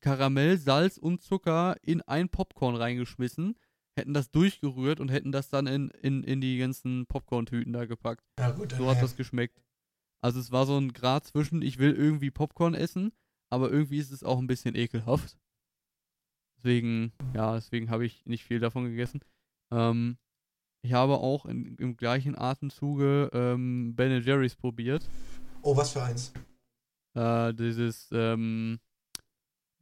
[0.00, 3.56] Karamell, Salz und Zucker in ein Popcorn reingeschmissen,
[3.96, 8.24] hätten das durchgerührt und hätten das dann in, in, in die ganzen Popcorn-Tüten da gepackt.
[8.38, 9.62] ja gut, So hat das geschmeckt.
[10.20, 13.12] Also es war so ein Grad zwischen, ich will irgendwie Popcorn essen,
[13.50, 15.36] aber irgendwie ist es auch ein bisschen ekelhaft.
[16.58, 19.20] Deswegen, ja, deswegen habe ich nicht viel davon gegessen.
[19.70, 20.18] Ähm,
[20.82, 25.08] ich habe auch in, im gleichen Atemzuge ähm, Ben Jerry's probiert.
[25.62, 26.32] Oh, was für eins?
[27.14, 28.80] Äh, dieses, ähm,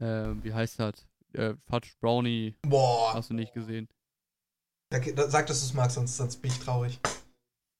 [0.00, 1.06] äh, wie heißt das?
[1.32, 3.14] Äh, Fudge Brownie, Boah.
[3.14, 3.88] hast du nicht gesehen.
[4.90, 7.00] Da, da, sag, dass du es magst, sonst, sonst bin ich traurig.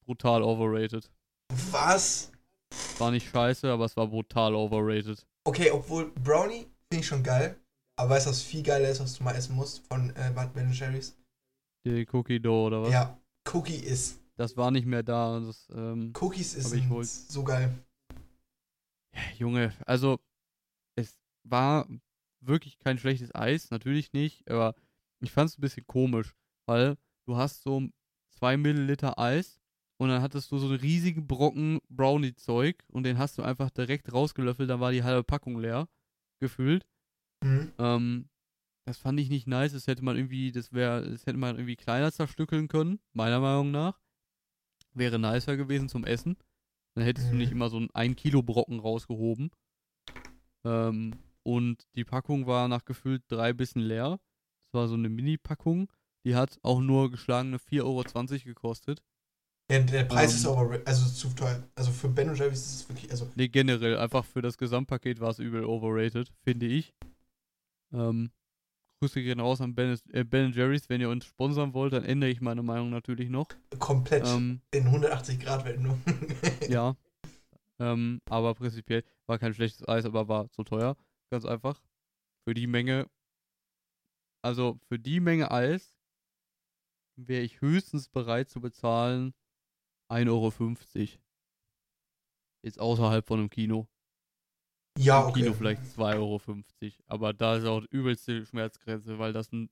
[0.04, 1.10] Brutal overrated.
[1.70, 2.32] Was?
[2.98, 5.26] War nicht scheiße, aber es war brutal overrated.
[5.44, 7.58] Okay, obwohl Brownie finde ich schon geil.
[7.98, 10.72] Aber weißt du, was viel geiler ist, was du mal essen musst von äh, Ben
[10.72, 11.16] Cherries?
[11.86, 12.92] Die Cookie Dough oder was?
[12.92, 13.18] Ja,
[13.52, 14.20] Cookie ist.
[14.36, 15.40] Das war nicht mehr da.
[15.40, 17.72] Das, ähm, Cookies ist so geil.
[19.38, 20.18] Junge, also
[20.94, 21.88] es war
[22.40, 24.74] wirklich kein schlechtes Eis, natürlich nicht, aber
[25.20, 26.34] ich fand es ein bisschen komisch,
[26.66, 27.82] weil du hast so
[28.30, 29.58] zwei Milliliter Eis
[29.98, 34.12] und dann hattest du so einen riesigen Brocken Brownie-Zeug und den hast du einfach direkt
[34.12, 35.88] rausgelöffelt, dann war die halbe Packung leer,
[36.40, 36.86] gefühlt.
[37.42, 37.72] Mhm.
[37.78, 38.28] Ähm,
[38.86, 41.76] das fand ich nicht nice, das hätte man irgendwie, das wäre, das hätte man irgendwie
[41.76, 44.00] kleiner zerstückeln können, meiner Meinung nach.
[44.94, 46.36] Wäre nicer gewesen zum Essen.
[46.94, 47.38] Dann hättest du Mhm.
[47.38, 49.50] nicht immer so einen 1 Kilo Brocken rausgehoben.
[50.64, 54.18] Ähm, und die Packung war nach gefühlt drei Bissen leer.
[54.62, 55.92] Das war so eine Mini-Packung.
[56.24, 59.02] Die hat auch nur geschlagene 4,20 Euro gekostet.
[59.70, 60.36] Der, der Preis Ähm.
[60.38, 61.62] ist aber also zu teuer.
[61.74, 65.30] Also für Ben Jerry's ist es wirklich, also Ne, generell, einfach für das Gesamtpaket war
[65.30, 66.94] es übel overrated, finde ich.
[67.92, 68.30] Ähm,
[69.00, 70.88] Grüße gehen raus an Ben, äh, ben Jerry's.
[70.88, 73.48] Wenn ihr uns sponsern wollt, dann ändere ich meine Meinung natürlich noch.
[73.78, 76.00] komplett Ähm, in 180 Grad Wendung.
[76.68, 76.96] ja.
[77.78, 80.96] Ähm, aber prinzipiell war kein schlechtes Eis, aber war zu teuer.
[81.30, 81.82] Ganz einfach.
[82.44, 83.06] Für die Menge,
[84.42, 85.94] also für die Menge Eis
[87.16, 89.34] wäre ich höchstens bereit zu bezahlen
[90.10, 90.52] 1,50 Euro.
[92.62, 93.88] Jetzt außerhalb von einem Kino.
[94.96, 95.40] Ja, Im okay.
[95.42, 96.40] Kino vielleicht 2,50 Euro.
[97.06, 99.70] Aber da ist auch die übelste Schmerzgrenze, weil das sind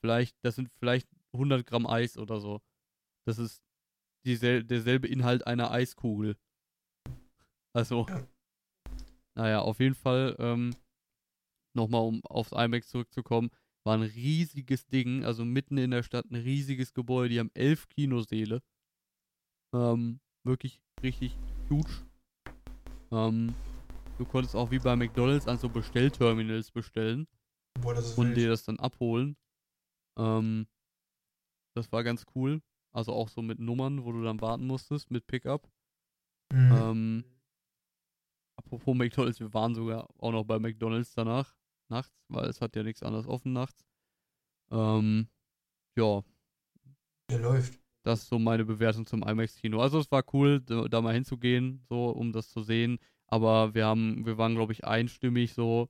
[0.00, 2.60] vielleicht, das sind vielleicht 100 Gramm Eis oder so.
[3.26, 3.62] Das ist
[4.24, 6.36] diesel derselbe Inhalt einer Eiskugel.
[7.74, 8.26] Also, Ja.
[9.34, 10.74] naja, auf jeden Fall, ähm,
[11.74, 13.50] nochmal um aufs IMAX zurückzukommen,
[13.84, 17.88] war ein riesiges Ding, also mitten in der Stadt ein riesiges Gebäude, die haben elf
[17.88, 18.62] Kinosäle.
[19.74, 21.36] Ähm, wirklich richtig
[21.70, 21.90] huge.
[23.10, 23.54] Ähm,
[24.18, 27.26] du konntest auch wie bei McDonalds an so Bestellterminals bestellen
[27.80, 28.36] Boah, das ist und wild.
[28.36, 29.36] dir das dann abholen.
[30.18, 30.66] Ähm,
[31.74, 32.60] das war ganz cool.
[32.92, 35.70] Also auch so mit Nummern, wo du dann warten musstest, mit Pickup.
[36.52, 36.72] Mhm.
[36.72, 37.24] Ähm,
[38.56, 41.54] apropos McDonalds, wir waren sogar auch noch bei McDonalds danach,
[41.88, 43.86] nachts, weil es hat ja nichts anderes offen nachts.
[44.70, 45.28] Ähm,
[45.96, 46.24] ja.
[47.30, 47.78] Der läuft.
[48.04, 49.80] Das ist so meine Bewertung zum IMAX-Kino.
[49.80, 52.98] Also es war cool, da, da mal hinzugehen, so, um das zu sehen.
[53.28, 55.88] Aber wir haben, wir waren, glaube ich, einstimmig so,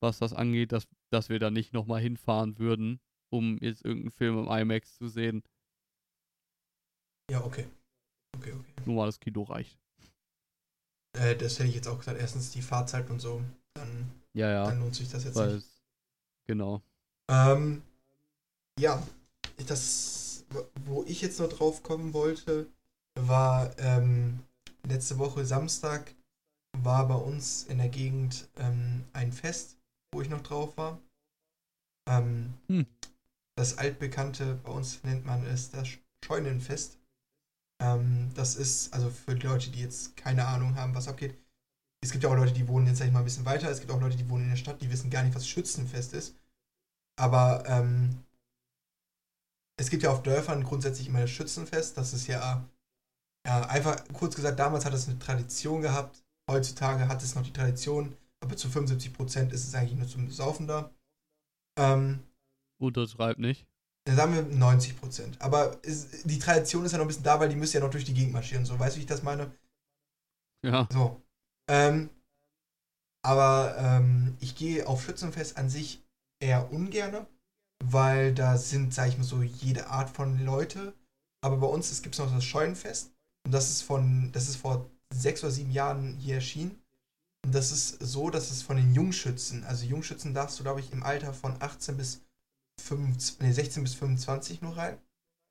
[0.00, 4.38] was das angeht, dass, dass wir da nicht nochmal hinfahren würden, um jetzt irgendeinen Film
[4.38, 5.42] im IMAX zu sehen.
[7.30, 7.66] Ja, okay.
[8.36, 8.72] Okay, okay.
[8.84, 9.78] Nur mal das Kino reicht.
[11.16, 12.20] Äh, das hätte ich jetzt auch gesagt.
[12.20, 13.40] Erstens die Fahrzeit und so.
[13.74, 14.64] Dann, Ja, ja.
[14.66, 15.66] dann lohnt sich das jetzt weil nicht.
[15.66, 15.82] es,
[16.46, 16.82] genau.
[17.30, 17.82] Ähm,
[18.78, 19.02] ja,
[19.66, 20.44] das,
[20.84, 22.66] wo ich jetzt noch drauf kommen wollte,
[23.18, 24.40] war ähm,
[24.86, 26.14] letzte Woche Samstag
[26.82, 29.76] war bei uns in der Gegend ähm, ein Fest,
[30.12, 30.98] wo ich noch drauf war.
[32.08, 32.86] Ähm, Hm.
[33.56, 35.88] Das altbekannte, bei uns nennt man es das
[36.24, 36.98] Scheunenfest.
[37.80, 41.38] Ähm, das ist, also für die Leute, die jetzt keine Ahnung haben, was abgeht.
[42.02, 43.70] Es gibt ja auch Leute, die wohnen jetzt, sag ich mal, ein bisschen weiter.
[43.70, 46.12] Es gibt auch Leute, die wohnen in der Stadt, die wissen gar nicht, was Schützenfest
[46.14, 46.36] ist.
[47.16, 48.24] Aber ähm,
[49.78, 51.96] es gibt ja auf Dörfern grundsätzlich immer das Schützenfest.
[51.96, 52.68] Das ist ja,
[53.46, 56.23] ja einfach, kurz gesagt, damals hat es eine Tradition gehabt.
[56.50, 60.66] Heutzutage hat es noch die Tradition, aber zu 75% ist es eigentlich nur zum Saufen
[60.66, 60.90] da.
[61.78, 62.20] Ähm,
[62.78, 63.66] Untertreibt nicht.
[64.06, 65.40] dann sagen wir 90%.
[65.40, 67.90] Aber es, die Tradition ist ja noch ein bisschen da, weil die müssen ja noch
[67.90, 68.66] durch die Gegend marschieren.
[68.66, 69.50] So, weißt du, wie ich das meine?
[70.64, 70.88] Ja.
[70.90, 71.22] So.
[71.70, 72.10] Ähm,
[73.24, 76.02] aber ähm, ich gehe auf Schützenfest an sich
[76.42, 77.26] eher ungerne,
[77.82, 80.94] weil da sind, sag ich mal so, jede Art von Leute.
[81.42, 83.12] Aber bei uns gibt es noch das Scheunenfest.
[83.46, 86.80] Und das ist von, das ist vor sechs oder sieben Jahren hier erschienen.
[87.44, 90.92] Und das ist so, dass es von den Jungschützen, also Jungschützen darfst du, glaube ich,
[90.92, 92.22] im Alter von 18 bis
[92.80, 94.98] 25, nee, 16 bis 25 nur rein.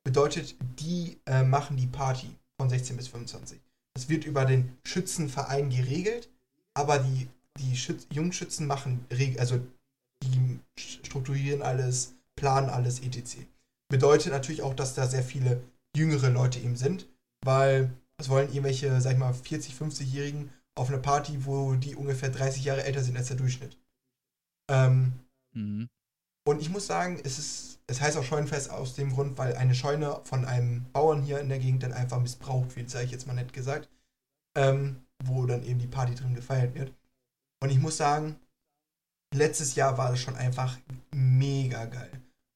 [0.04, 3.60] Bedeutet, die äh, machen die Party von 16 bis 25.
[3.94, 6.28] Das wird über den Schützenverein geregelt,
[6.74, 9.06] aber die, die Schütz Jungschützen machen,
[9.38, 9.60] also
[10.22, 13.38] die strukturieren alles, planen alles, etc.
[13.88, 15.62] Bedeutet natürlich auch, dass da sehr viele
[15.96, 17.06] jüngere Leute eben sind,
[17.44, 22.30] weil was wollen irgendwelche, sag ich mal, 40, 50-Jährigen auf einer Party, wo die ungefähr
[22.30, 23.78] 30 Jahre älter sind als der Durchschnitt.
[24.70, 25.12] Ähm,
[25.54, 25.88] Mhm.
[26.48, 29.74] und ich muss sagen, es ist, es heißt auch Scheunenfest aus dem Grund, weil eine
[29.74, 33.26] Scheune von einem Bauern hier in der Gegend dann einfach missbraucht wird, sage ich jetzt
[33.26, 33.88] mal nett gesagt.
[34.56, 36.92] Ähm, wo dann eben die Party drin gefeiert wird.
[37.62, 38.36] Und ich muss sagen,
[39.34, 40.78] letztes Jahr war das schon einfach
[41.14, 42.10] mega geil.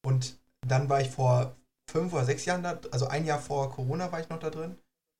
[0.05, 1.57] Und dann war ich vor
[1.91, 4.77] fünf oder sechs Jahren da, also ein Jahr vor Corona war ich noch da drin.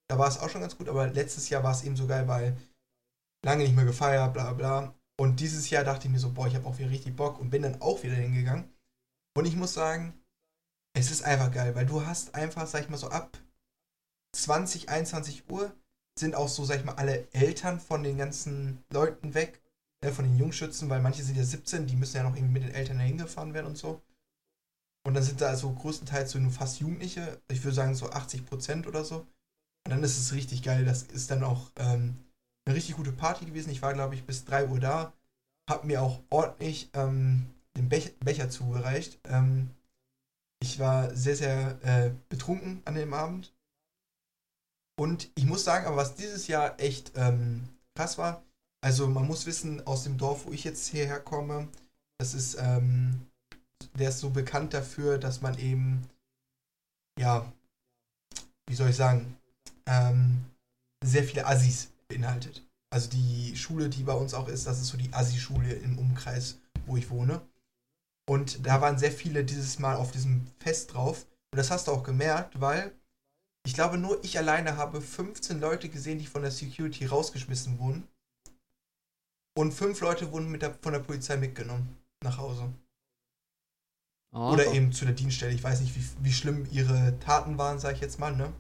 [0.09, 2.27] Da war es auch schon ganz gut, aber letztes Jahr war es eben so geil,
[2.29, 2.57] weil
[3.45, 4.95] lange nicht mehr gefeiert, bla bla.
[5.21, 7.51] Und dieses Jahr dachte ich mir so, boah, ich habe auch wieder richtig Bock und
[7.51, 8.73] bin dann auch wieder hingegangen.
[9.37, 10.15] Und ich muss sagen,
[10.95, 13.39] es ist einfach geil, weil du hast einfach, sag ich mal so, ab
[14.35, 15.75] 20, 21 Uhr
[16.19, 19.61] sind auch so, sag ich mal, alle Eltern von den ganzen Leuten weg,
[20.01, 22.63] äh, von den Jungschützen, weil manche sind ja 17, die müssen ja noch irgendwie mit
[22.65, 24.03] den Eltern dahin gefahren werden und so.
[25.07, 28.47] Und dann sind da also größtenteils so nur fast Jugendliche, ich würde sagen so 80
[28.47, 29.27] Prozent oder so.
[29.89, 32.15] Und dann ist es richtig geil, das ist dann auch ähm,
[32.67, 33.71] eine richtig gute Party gewesen.
[33.71, 35.15] Ich war, glaube ich, bis 3 Uhr da,
[35.67, 39.19] hab mir auch ordentlich ähm, den Bech Becher zugereicht.
[39.25, 39.71] Ähm,
[40.63, 43.55] ich war sehr, sehr äh, betrunken an dem Abend.
[45.01, 48.43] Und ich muss sagen, aber was dieses Jahr echt ähm, krass war,
[48.85, 51.67] also man muss wissen, aus dem Dorf, wo ich jetzt hierher komme,
[52.19, 53.27] das ist, ähm,
[53.95, 56.11] der ist so bekannt dafür, dass man eben,
[57.19, 57.51] ja,
[58.67, 59.38] wie soll ich sagen,
[59.89, 60.45] ähm,
[61.05, 62.65] sehr viele Assis beinhaltet.
[62.91, 66.59] Also die Schule, die bei uns auch ist, das ist so die Assi-Schule im Umkreis,
[66.87, 67.41] wo ich wohne.
[68.29, 71.27] Und da waren sehr viele dieses Mal auf diesem Fest drauf.
[71.53, 72.93] Und das hast du auch gemerkt, weil
[73.67, 78.07] ich glaube, nur ich alleine habe 15 Leute gesehen, die von der Security rausgeschmissen wurden.
[79.55, 82.73] Und fünf Leute wurden der, von der Polizei mitgenommen nach Hause.
[84.33, 85.53] Ah, Oder eben zu der Dienststelle.
[85.53, 88.53] Ich weiß nicht, wie, wie schlimm ihre Taten waren, sage ich jetzt mal, ne?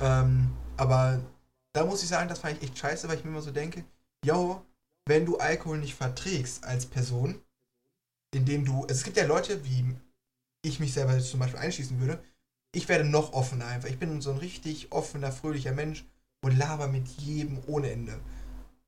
[0.00, 1.20] Ähm, aber
[1.72, 3.84] da muss ich sagen, das fand ich echt scheiße, weil ich mir immer so denke,
[4.24, 4.64] yo,
[5.06, 7.40] wenn du Alkohol nicht verträgst als Person,
[8.34, 9.94] indem du, also es gibt ja Leute, wie
[10.62, 12.22] ich mich selber jetzt zum Beispiel einschließen würde,
[12.72, 13.88] ich werde noch offener einfach.
[13.88, 16.04] Ich bin so ein richtig offener, fröhlicher Mensch
[16.42, 18.20] und laber mit jedem ohne Ende.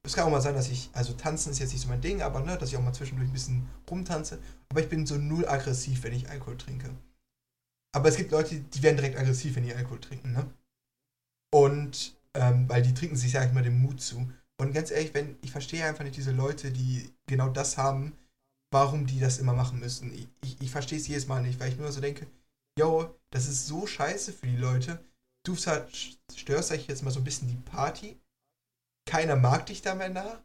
[0.04, 2.22] Es kann auch mal sein, dass ich, also tanzen ist jetzt nicht so mein Ding,
[2.22, 4.38] aber ne, dass ich auch mal zwischendurch ein bisschen rumtanze.
[4.70, 6.90] Aber ich bin so null aggressiv, wenn ich Alkohol trinke.
[7.94, 10.48] Aber es gibt Leute, die werden direkt aggressiv, wenn die Alkohol trinken, ne?
[11.54, 14.30] Und, ähm, weil die trinken sich, sag ich mal, den Mut zu.
[14.60, 18.16] Und ganz ehrlich, wenn, ich verstehe einfach nicht diese Leute, die genau das haben,
[18.72, 20.12] warum die das immer machen müssen.
[20.14, 22.26] Ich, ich, ich verstehe es jedes Mal nicht, weil ich immer so denke,
[22.78, 25.04] yo, das ist so scheiße für die Leute.
[25.44, 28.18] Du störst euch jetzt mal so ein bisschen die Party.
[29.06, 30.40] keiner mag dich da mehr nach.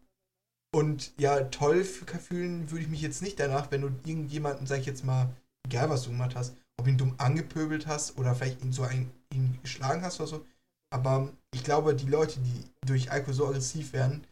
[0.75, 4.85] Und ja, toll fühlen würde ich mich jetzt nicht danach, wenn du irgendjemanden, sag ich
[4.85, 5.33] jetzt mal,
[5.65, 9.09] egal was du gemacht hast, ob ihn dumm angepöbelt hast oder vielleicht ihn so ein,
[9.31, 10.45] ihn geschlagen hast oder so.
[10.89, 14.25] Aber ich glaube, die Leute, die durch Alkohol so aggressiv werden,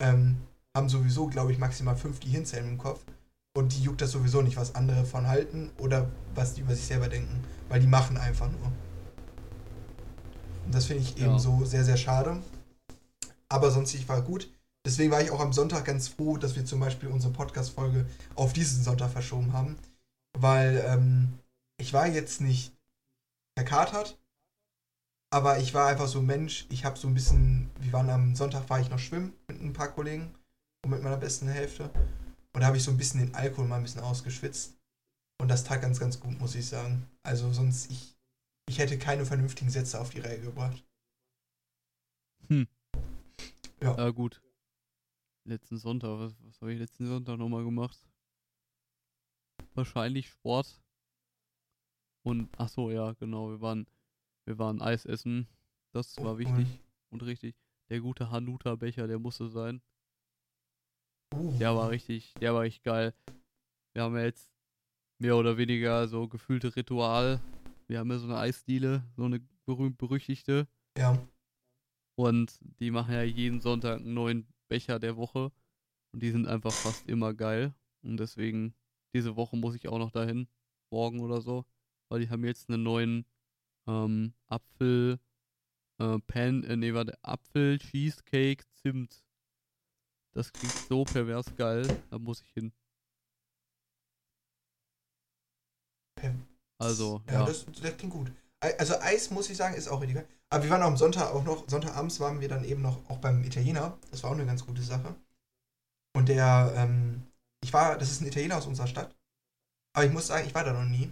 [0.00, 0.36] ähm,
[0.76, 3.00] haben sowieso, glaube ich, maximal fünf Gehirnzellen im Kopf.
[3.56, 6.84] Und die juckt das sowieso nicht, was andere von halten oder was die über sich
[6.84, 7.42] selber denken.
[7.68, 8.72] Weil die machen einfach nur.
[10.66, 11.26] Und das finde ich ja.
[11.26, 12.42] eben so sehr, sehr schade.
[13.48, 14.50] Aber sonst ich war gut.
[14.84, 18.52] Deswegen war ich auch am Sonntag ganz froh, dass wir zum Beispiel unsere Podcast-Folge auf
[18.52, 19.76] diesen Sonntag verschoben haben.
[20.38, 21.38] Weil ähm,
[21.78, 22.72] ich war jetzt nicht
[23.58, 24.18] verkatert,
[25.30, 26.66] aber ich war einfach so ein Mensch.
[26.70, 29.72] Ich habe so ein bisschen, wir waren am Sonntag, war ich noch schwimmen mit ein
[29.72, 30.34] paar Kollegen
[30.84, 31.90] und mit meiner besten Hälfte.
[32.52, 34.76] Und da habe ich so ein bisschen den Alkohol mal ein bisschen ausgeschwitzt.
[35.40, 37.06] Und das tat ganz, ganz gut, muss ich sagen.
[37.22, 38.16] Also sonst, ich,
[38.68, 40.82] ich hätte keine vernünftigen Sätze auf die Reihe gebracht.
[42.48, 42.66] Hm.
[43.82, 43.96] Ja.
[43.96, 44.40] Ja, gut.
[45.44, 48.08] Letzten Sonntag, was, was habe ich letzten Sonntag nochmal gemacht?
[49.74, 50.80] Wahrscheinlich Sport.
[52.22, 53.86] Und, ach so, ja, genau, wir waren,
[54.46, 55.48] wir waren Eis essen.
[55.92, 56.66] Das war wichtig
[57.10, 57.56] und richtig.
[57.90, 59.82] Der gute Hanuta-Becher, der musste sein.
[61.32, 63.12] Der war richtig, der war echt geil.
[63.92, 64.50] Wir haben ja jetzt
[65.18, 67.40] mehr oder weniger so gefühlte Ritual.
[67.88, 70.68] Wir haben ja so eine Eisdiele, so eine berühmt-berüchtigte.
[70.96, 71.18] Ja.
[72.18, 75.52] Und die machen ja jeden Sonntag einen neuen Becher der Woche.
[76.12, 77.74] Und die sind einfach fast immer geil.
[78.02, 78.74] Und deswegen,
[79.14, 80.48] diese Woche muss ich auch noch dahin.
[80.90, 81.64] Morgen oder so.
[82.08, 83.26] Weil die haben jetzt einen neuen
[83.86, 85.18] ähm, Apfel,
[85.98, 89.22] äh, Pan, äh, nee, warte, Apfel, Cheesecake, Zimt.
[90.32, 91.86] Das klingt so pervers geil.
[92.10, 92.72] Da muss ich hin.
[96.78, 97.40] Also, ja.
[97.40, 97.46] ja.
[97.46, 98.32] Das, das klingt gut.
[98.60, 100.28] Also Eis, muss ich sagen, ist auch richtig geil.
[100.50, 103.18] Aber wir waren auch am Sonntag auch noch, Sonntagabends waren wir dann eben noch auch
[103.18, 103.98] beim Italiener.
[104.10, 105.14] Das war auch eine ganz gute Sache.
[106.14, 107.26] Und der, ähm,
[107.62, 109.14] ich war, das ist ein Italiener aus unserer Stadt.
[109.94, 111.10] Aber ich muss sagen, ich war da noch nie.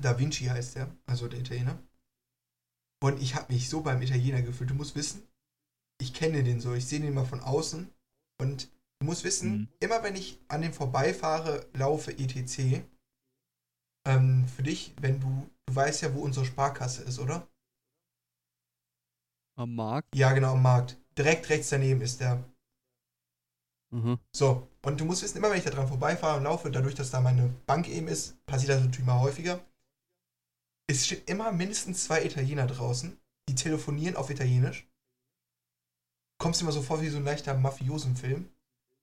[0.00, 1.78] Da Vinci heißt der, also der Italiener.
[3.02, 4.70] Und ich habe mich so beim Italiener gefühlt.
[4.70, 5.22] Du musst wissen,
[6.00, 7.88] ich kenne den so, ich sehe den mal von außen.
[8.40, 9.68] Und du musst wissen, mhm.
[9.80, 12.82] immer wenn ich an dem vorbeifahre, laufe etc.
[14.06, 17.46] Ähm, für dich, wenn du, du weißt ja, wo unsere Sparkasse ist, oder?
[19.56, 20.14] Am Markt?
[20.14, 20.96] Ja, genau, am Markt.
[21.16, 22.44] Direkt rechts daneben ist der.
[23.90, 24.18] Mhm.
[24.32, 27.10] So, und du musst wissen, immer wenn ich da dran vorbeifahre und laufe, dadurch, dass
[27.10, 29.60] da meine Bank eben ist, passiert das natürlich mal häufiger.
[30.88, 33.16] Es stehen immer mindestens zwei Italiener draußen,
[33.48, 34.88] die telefonieren auf Italienisch.
[36.38, 38.48] Kommst dir immer so vor wie so ein leichter Mafiosenfilm.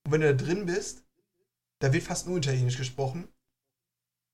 [0.04, 1.04] Und wenn du da drin bist,
[1.80, 3.28] da wird fast nur Italienisch gesprochen.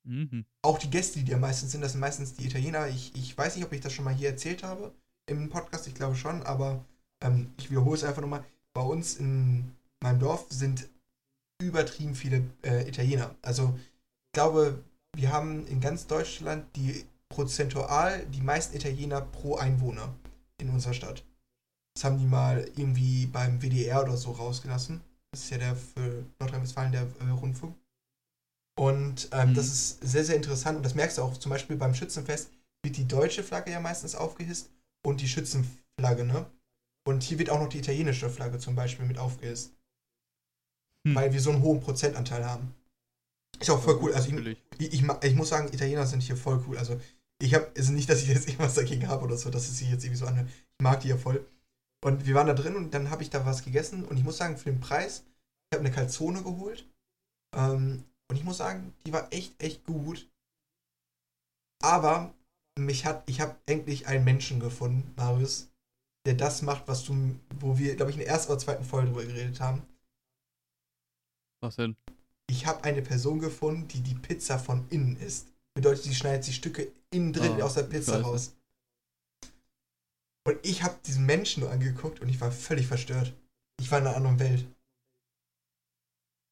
[0.03, 0.45] Mhm.
[0.61, 2.87] Auch die Gäste, die da meistens sind, das sind meistens die Italiener.
[2.87, 4.93] Ich, ich weiß nicht, ob ich das schon mal hier erzählt habe
[5.27, 6.83] im Podcast, ich glaube schon, aber
[7.21, 8.43] ähm, ich wiederhole es einfach nochmal.
[8.73, 10.87] Bei uns in meinem Dorf sind
[11.61, 13.35] übertrieben viele äh, Italiener.
[13.41, 14.83] Also ich glaube,
[15.15, 20.13] wir haben in ganz Deutschland die prozentual die meisten Italiener pro Einwohner
[20.59, 21.23] in unserer Stadt.
[21.95, 25.01] Das haben die mal irgendwie beim WDR oder so rausgelassen.
[25.31, 27.75] Das ist ja der für Nordrhein-Westfalen der äh, Rundfunk.
[28.79, 29.53] Und ähm, mhm.
[29.55, 30.77] das ist sehr, sehr interessant.
[30.77, 32.51] Und das merkst du auch zum Beispiel beim Schützenfest,
[32.83, 34.69] wird die deutsche Flagge ja meistens aufgehisst
[35.05, 36.45] und die Schützenflagge, ne?
[37.07, 39.73] Und hier wird auch noch die italienische Flagge zum Beispiel mit aufgehisst.
[41.07, 41.15] Hm.
[41.15, 42.75] Weil wir so einen hohen Prozentanteil haben.
[43.59, 44.13] Ist auch voll cool.
[44.13, 46.77] Also ich, ich, ich, ich, muss sagen, Italiener sind hier voll cool.
[46.77, 46.99] Also
[47.41, 49.89] ich habe, also nicht, dass ich jetzt irgendwas dagegen habe oder so, dass es sich
[49.89, 50.47] jetzt irgendwie so anhört.
[50.47, 51.45] Ich mag die ja voll.
[52.03, 54.37] Und wir waren da drin und dann habe ich da was gegessen und ich muss
[54.37, 55.23] sagen, für den Preis,
[55.69, 56.87] ich habe eine Calzone geholt.
[57.55, 60.29] Ähm, und ich muss sagen, die war echt, echt gut.
[61.83, 62.33] Aber
[62.79, 65.69] mich hat, ich habe endlich einen Menschen gefunden, Marius,
[66.25, 69.07] der das macht, was du, wo wir, glaube ich, in der ersten oder zweiten Folge
[69.07, 69.83] drüber geredet haben.
[71.61, 71.95] Was denn?
[72.49, 75.50] Ich habe eine Person gefunden, die die Pizza von innen isst.
[75.73, 78.55] Bedeutet, sie schneidet die Stücke innen drin oh, aus der Pizza raus.
[80.43, 83.33] Und ich habe diesen Menschen nur angeguckt und ich war völlig verstört.
[83.79, 84.65] Ich war in einer anderen Welt.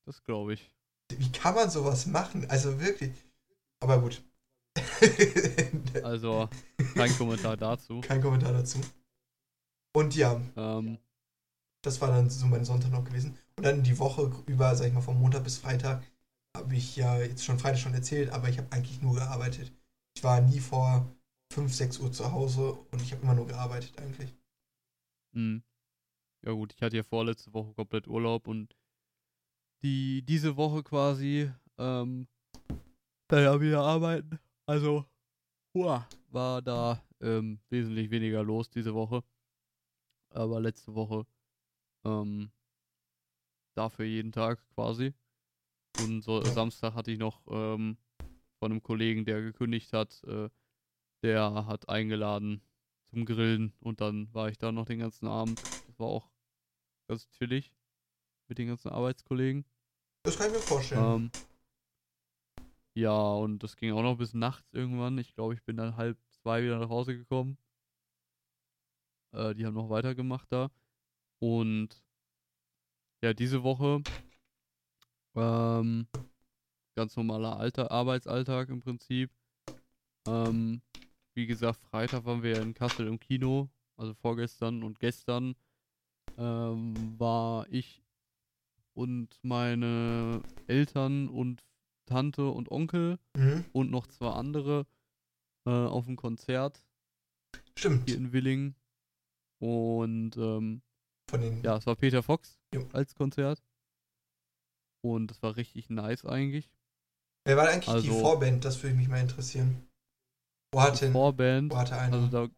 [0.05, 0.71] Das glaube ich.
[1.11, 2.49] Wie kann man sowas machen?
[2.49, 3.11] Also wirklich.
[3.79, 4.23] Aber gut.
[6.03, 6.49] also,
[6.93, 8.01] kein Kommentar dazu.
[8.01, 8.79] Kein Kommentar dazu.
[9.95, 10.99] Und ja, ähm,
[11.83, 13.37] das war dann so mein Sonntag noch gewesen.
[13.55, 16.03] Und dann die Woche über, sag ich mal, vom Montag bis Freitag,
[16.59, 19.71] habe ich ja jetzt schon Freitag schon erzählt, aber ich habe eigentlich nur gearbeitet.
[20.15, 21.09] Ich war nie vor
[21.53, 24.35] 5, 6 Uhr zu Hause und ich habe immer nur gearbeitet eigentlich.
[25.31, 25.63] Mhm.
[26.45, 28.75] Ja gut, ich hatte ja vorletzte Woche komplett Urlaub und
[29.81, 32.27] die diese Woche quasi ähm,
[33.29, 34.39] da ja wieder arbeiten.
[34.65, 35.05] Also,
[35.73, 39.23] hua, war da ähm, wesentlich weniger los diese Woche.
[40.31, 41.25] Aber letzte Woche
[42.05, 42.51] Ähm,
[43.75, 45.13] dafür jeden Tag quasi.
[45.97, 46.51] Und so Ja.
[46.53, 47.97] Samstag hatte ich noch ähm,
[48.59, 50.49] von einem Kollegen, der gekündigt hat, äh,
[51.23, 52.61] der hat eingeladen
[53.09, 55.59] zum Grillen und dann war ich da noch den ganzen Abend.
[55.87, 56.29] Das war auch
[57.07, 57.73] ganz chillig
[58.47, 59.65] mit den ganzen Arbeitskollegen.
[60.23, 61.15] Das kann ich mir vorstellen.
[61.15, 61.31] Ähm,
[62.93, 65.17] ja, und das ging auch noch bis nachts irgendwann.
[65.17, 67.57] Ich glaube, ich bin dann halb zwei wieder nach Hause gekommen.
[69.31, 70.71] Äh, die haben noch weitergemacht da.
[71.39, 72.03] Und
[73.23, 74.01] ja, diese Woche
[75.35, 76.07] ähm,
[76.95, 79.31] ganz normaler Alter, Arbeitsalltag im Prinzip.
[80.27, 80.81] Ähm,
[81.33, 85.55] wie gesagt, Freitag waren wir in Kassel im Kino, also vorgestern und gestern
[86.37, 88.03] ähm, war ich
[88.93, 91.63] und meine Eltern und
[92.05, 93.63] Tante und Onkel mhm.
[93.71, 94.85] und noch zwei andere
[95.65, 96.83] äh, auf dem Konzert
[97.77, 98.09] Stimmt.
[98.09, 98.75] hier in Willingen.
[99.59, 100.81] Und ähm,
[101.63, 102.87] ja, es war Peter Fox Jo.
[102.91, 103.61] als Konzert.
[105.01, 106.69] Und das war richtig nice eigentlich.
[107.45, 108.65] Wer war eigentlich die Also- Vorband?
[108.65, 109.87] Das würde mich mal interessieren.
[110.71, 111.11] Wo hat denn.
[111.11, 112.17] Vorband, Wo hatte einer?
[112.17, 112.53] also da,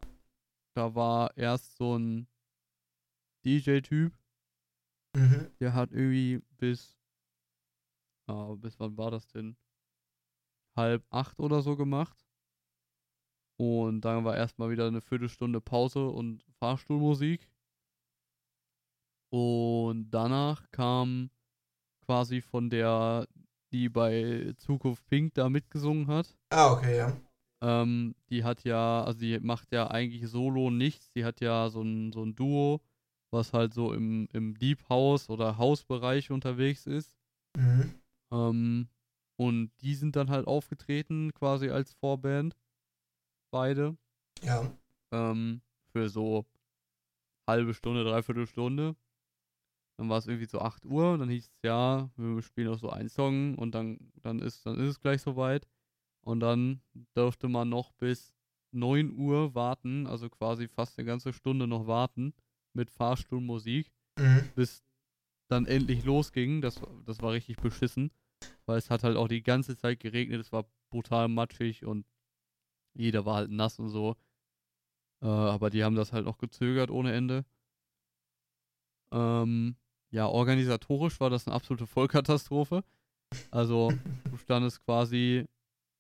[0.76, 2.28] da war erst so ein
[3.46, 4.14] DJ-Typ,
[5.16, 5.50] mhm.
[5.60, 6.98] der hat irgendwie bis,
[8.28, 9.56] ah, bis wann war das denn?
[10.76, 12.26] Halb acht oder so gemacht.
[13.58, 17.50] Und dann war erstmal wieder eine Viertelstunde Pause und Fahrstuhlmusik.
[19.30, 21.30] Und danach kam
[22.12, 23.26] quasi von der,
[23.72, 26.36] die bei Zukunft Pink da mitgesungen hat.
[26.50, 27.16] Ah, okay, ja.
[27.62, 31.14] Ähm, die hat ja, also die macht ja eigentlich solo nichts.
[31.14, 32.82] Die hat ja so ein, so ein Duo,
[33.30, 37.16] was halt so im, im Deep House oder Hausbereich unterwegs ist.
[37.56, 37.96] Mhm.
[38.34, 38.90] Ähm,
[39.38, 42.58] und die sind dann halt aufgetreten, quasi als Vorband.
[43.52, 43.96] Beide.
[44.44, 44.70] Ja.
[45.14, 45.62] Ähm,
[45.94, 46.46] für so
[47.48, 48.98] halbe Stunde, dreiviertel Stunde.
[50.02, 52.80] Dann war es irgendwie so 8 Uhr und dann hieß es, ja, wir spielen noch
[52.80, 55.68] so einen Song und dann, dann ist, dann ist es gleich soweit.
[56.22, 56.82] Und dann
[57.14, 58.34] durfte man noch bis
[58.72, 62.34] 9 Uhr warten, also quasi fast eine ganze Stunde noch warten
[62.74, 64.50] mit Fahrstuhlmusik, Mhm.
[64.56, 64.84] bis
[65.50, 66.62] dann endlich losging.
[66.62, 68.10] Das, das war richtig beschissen,
[68.66, 72.08] weil es hat halt auch die ganze Zeit geregnet, es war brutal matschig und
[72.96, 74.16] jeder war halt nass und so.
[75.22, 77.46] Äh, aber die haben das halt noch gezögert ohne Ende.
[79.12, 79.76] Ähm,
[80.12, 82.84] ja, organisatorisch war das eine absolute Vollkatastrophe.
[83.50, 83.94] Also,
[84.30, 85.46] du standest quasi,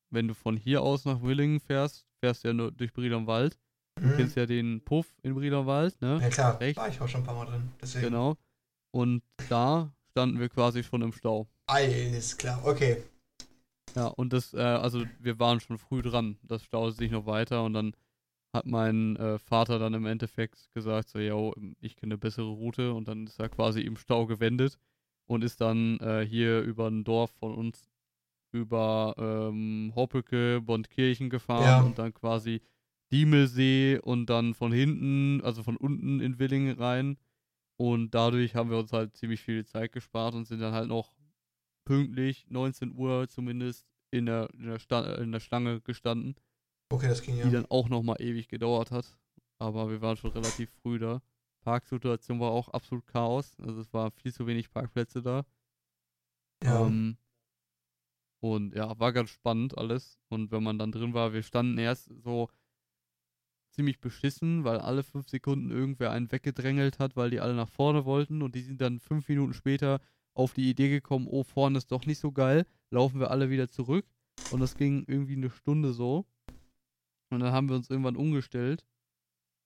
[0.09, 3.57] wenn du von hier aus nach Willingen fährst, fährst du ja nur durch Briederwald.
[3.99, 4.15] Du Mhm.
[4.17, 6.19] kennst ja den Puff in Briederwald, ne?
[6.21, 6.59] Ja, klar.
[6.59, 6.77] Recht.
[6.77, 7.71] War ich auch schon ein paar Mal drin.
[7.81, 8.05] Deswegen.
[8.05, 8.37] Genau.
[8.93, 11.47] Und da standen wir quasi schon im Stau.
[11.67, 12.61] Alles klar.
[12.65, 13.03] Okay.
[13.95, 16.37] Ja, und das, äh, also wir waren schon früh dran.
[16.43, 17.93] Das staute sich noch weiter und dann
[18.53, 22.93] hat mein äh, Vater dann im Endeffekt gesagt, so, yo, ich kenne eine bessere Route
[22.93, 24.77] und dann ist er quasi im Stau gewendet
[25.25, 27.89] und ist dann äh, hier über ein Dorf von uns
[28.53, 31.81] über ähm, Hoppeke, Bondkirchen gefahren Ja.
[31.81, 32.61] und dann quasi
[33.11, 37.17] Diemelsee und dann von hinten, also von unten in Willingen rein.
[37.77, 41.13] Und dadurch haben wir uns halt ziemlich viel Zeit gespart und sind dann halt noch
[41.85, 46.35] pünktlich, 19 Uhr zumindest, in der, in der, Sta in der Schlange gestanden,
[46.91, 47.45] Okay, das ging ja.
[47.45, 49.17] die dann auch nochmal ewig gedauert hat.
[49.59, 51.21] Aber wir waren schon relativ früh da.
[51.61, 53.55] Parksituation war auch absolut Chaos.
[53.59, 55.45] Also es war viel zu wenig Parkplätze da.
[56.63, 56.85] ja.
[56.85, 57.17] Ähm,
[58.43, 60.19] und ja, war ganz spannend alles.
[60.27, 62.49] Und wenn man dann drin war, wir standen erst so
[63.69, 68.03] ziemlich beschissen, weil alle fünf Sekunden irgendwer einen weggedrängelt hat, weil die alle nach vorne
[68.03, 68.41] wollten.
[68.41, 70.01] Und die sind dann fünf Minuten später
[70.33, 72.65] auf die Idee gekommen, oh, vorne ist doch nicht so geil.
[72.89, 74.05] Laufen wir alle wieder zurück.
[74.49, 76.25] Und das ging irgendwie eine Stunde so.
[77.31, 78.85] Und dann haben wir uns irgendwann umgestellt.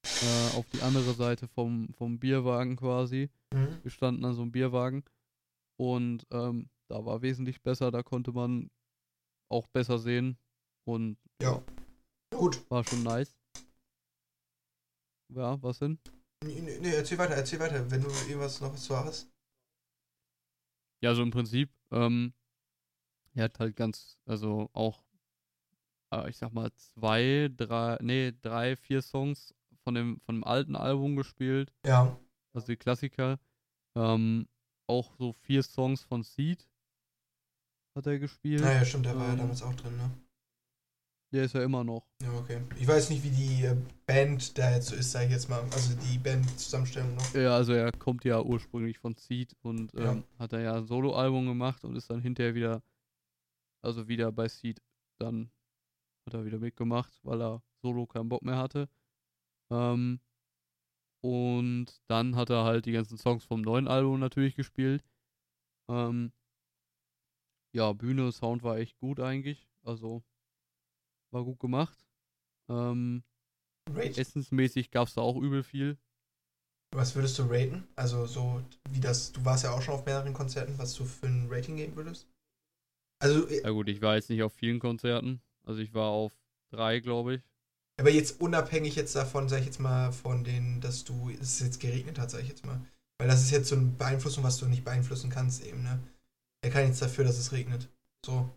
[0.05, 3.29] Äh, auf die andere Seite vom, vom Bierwagen quasi.
[3.53, 3.79] Mhm.
[3.81, 5.03] Wir standen an so einem Bierwagen
[5.77, 8.69] und ähm, da war wesentlich besser, da konnte man
[9.49, 10.37] auch besser sehen
[10.85, 11.61] und Ja.
[12.31, 12.63] Gut.
[12.69, 13.35] war schon nice.
[15.33, 15.97] Ja, was denn?
[16.43, 19.27] Nee, nee, erzähl weiter, erzähl weiter, wenn du irgendwas noch zu hast.
[21.01, 22.33] Ja, so im Prinzip, ähm,
[23.33, 25.03] er hat halt ganz, also auch,
[26.23, 29.53] äh, ich sag mal, zwei, drei, nee, drei, vier Songs
[29.83, 32.17] von dem, von dem alten Album gespielt, Ja.
[32.53, 33.39] also die Klassiker.
[33.95, 34.47] Ähm,
[34.87, 36.67] auch so vier Songs von Seed
[37.95, 38.61] hat er gespielt.
[38.61, 40.09] Naja, stimmt, der war ja Ähm, damals auch drin, ne?
[41.33, 42.07] Der ist ja immer noch.
[42.21, 42.61] Ja, okay.
[42.79, 45.61] Ich weiß nicht, wie die äh, Band da jetzt so ist, sag ich jetzt mal.
[45.71, 47.33] Also die Band-Zusammenstellung noch.
[47.33, 50.11] Ja, also er kommt ja ursprünglich von Seed und Ja.
[50.11, 52.83] ähm, hat er ja ein Soloalbum gemacht und ist dann hinterher wieder,
[53.81, 54.81] also wieder bei Seed,
[55.17, 55.49] dann
[56.25, 58.89] hat er wieder mitgemacht, weil er solo keinen Bock mehr hatte.
[59.71, 60.19] Ähm,
[61.21, 65.03] Und dann hat er halt die ganzen Songs vom neuen Album natürlich gespielt.
[65.89, 66.31] Ähm,
[67.73, 69.67] ja, Bühne, Sound war echt gut eigentlich.
[69.83, 70.23] Also
[71.31, 72.05] war gut gemacht.
[72.69, 73.23] Ähm,
[73.95, 75.97] essensmäßig gab es da auch übel viel.
[76.95, 77.87] Was würdest du raten?
[77.95, 81.27] Also so wie das, du warst ja auch schon auf mehreren Konzerten, was du für
[81.27, 82.27] ein Rating geben würdest?
[83.21, 85.41] Also, äh, Ja gut, ich war jetzt nicht auf vielen Konzerten.
[85.65, 86.31] Also ich war auf
[86.71, 87.41] drei, glaube ich.
[87.99, 91.79] aber jetzt unabhängig jetzt davon, sag ich jetzt mal, von den, dass du, es jetzt
[91.79, 92.79] geregnet hat, sag ich jetzt mal.
[93.17, 95.99] Weil das ist jetzt so eine Beeinflussung, was du nicht beeinflussen kannst eben, ne?
[96.61, 97.89] Er kann nichts dafür, dass es regnet.
[98.25, 98.49] So.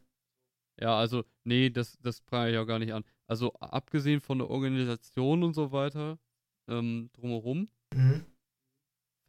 [0.81, 3.05] Ja, also, nee, das, das prangere ich auch gar nicht an.
[3.27, 6.19] Also, abgesehen von der Organisation und so weiter,
[6.69, 8.25] ähm, drumherum, Mhm.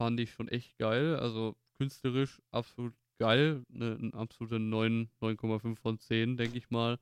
[0.01, 1.15] fand ich schon echt geil.
[1.17, 3.63] Also, künstlerisch absolut geil.
[3.69, 6.97] Ne, ein absolute 9, 9,5 von 10, denke ich mal.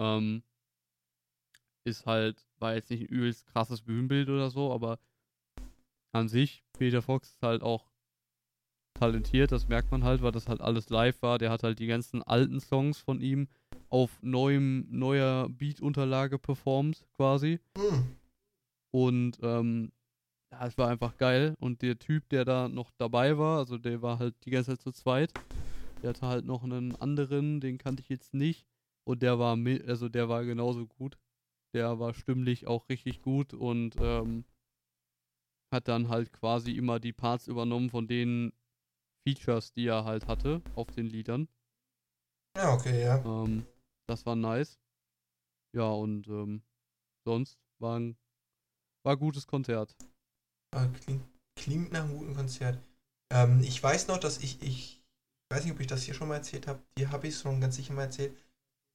[0.00, 0.42] Ähm,
[1.84, 4.98] ist halt, war jetzt nicht ein übelst krasses Bühnenbild oder so, aber
[6.12, 7.90] an sich, Peter Fox ist halt auch
[8.94, 11.38] talentiert, das merkt man halt, weil das halt alles live war.
[11.38, 13.48] Der hat halt die ganzen alten Songs von ihm
[13.88, 17.60] auf neuem, neuer Beat-Unterlage performt, quasi.
[18.92, 19.92] Und ähm,
[20.52, 21.54] ja, es war einfach geil.
[21.60, 24.80] Und der Typ, der da noch dabei war, also der war halt die ganze Zeit
[24.80, 25.32] zu zweit.
[26.02, 28.66] Der hatte halt noch einen anderen, den kannte ich jetzt nicht.
[29.10, 29.58] Und der war
[29.88, 31.18] also der war genauso gut.
[31.74, 34.44] Der war stimmlich auch richtig gut und ähm,
[35.74, 38.52] hat dann halt quasi immer die Parts übernommen von den
[39.26, 41.48] Features, die er halt hatte auf den Liedern.
[42.56, 43.18] Ja, okay, ja.
[43.24, 43.66] Ähm,
[44.08, 44.78] das war nice.
[45.74, 46.62] Ja, und ähm,
[47.26, 48.16] sonst war ein,
[49.04, 49.96] war gutes Konzert.
[50.72, 51.24] Ah, Klingt,
[51.56, 52.80] klingt nach einem guten Konzert.
[53.32, 55.02] Ähm, ich weiß noch, dass ich, ich
[55.52, 56.80] weiß nicht, ob ich das hier schon mal erzählt habe.
[56.96, 58.36] Hier habe ich schon ganz sicher mal erzählt.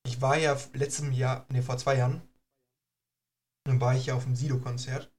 [0.05, 2.21] Ich war ja letztem Jahr, ne, vor zwei Jahren,
[3.65, 5.11] dann war ich ja auf dem Sido-Konzert.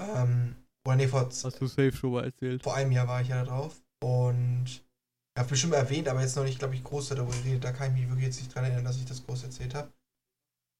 [0.00, 0.56] Ähm,
[0.86, 2.62] oder ne, vor, Hast du safe schon mal erzählt?
[2.62, 3.82] vor einem Jahr war ich ja da drauf.
[4.02, 7.64] Und ich habe bestimmt erwähnt, aber jetzt noch nicht, glaube ich, groß darüber geredet.
[7.64, 9.92] Da kann ich mich wirklich jetzt nicht dran erinnern, dass ich das groß erzählt habe.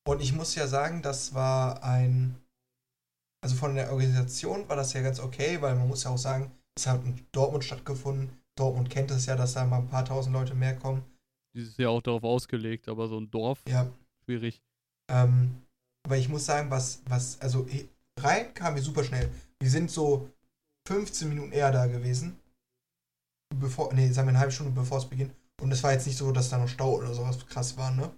[0.09, 2.37] Und ich muss ja sagen, das war ein.
[3.43, 6.51] Also von der Organisation war das ja ganz okay, weil man muss ja auch sagen,
[6.76, 8.31] es hat in Dortmund stattgefunden.
[8.59, 11.05] Dortmund kennt es ja, dass da mal ein paar tausend Leute mehr kommen.
[11.55, 13.91] Dieses Jahr auch darauf ausgelegt, aber so ein Dorf, Ja,
[14.25, 14.63] schwierig.
[15.11, 15.63] Ähm,
[16.07, 17.67] aber ich muss sagen, was, was, also
[18.19, 19.31] rein kam wir super schnell.
[19.59, 20.31] Wir sind so
[20.87, 22.39] 15 Minuten eher da gewesen.
[23.57, 25.35] Bevor, nee, sagen wir eine halbe Stunde bevor es beginnt.
[25.61, 28.11] Und es war jetzt nicht so, dass da noch Stau oder sowas krass war, ne?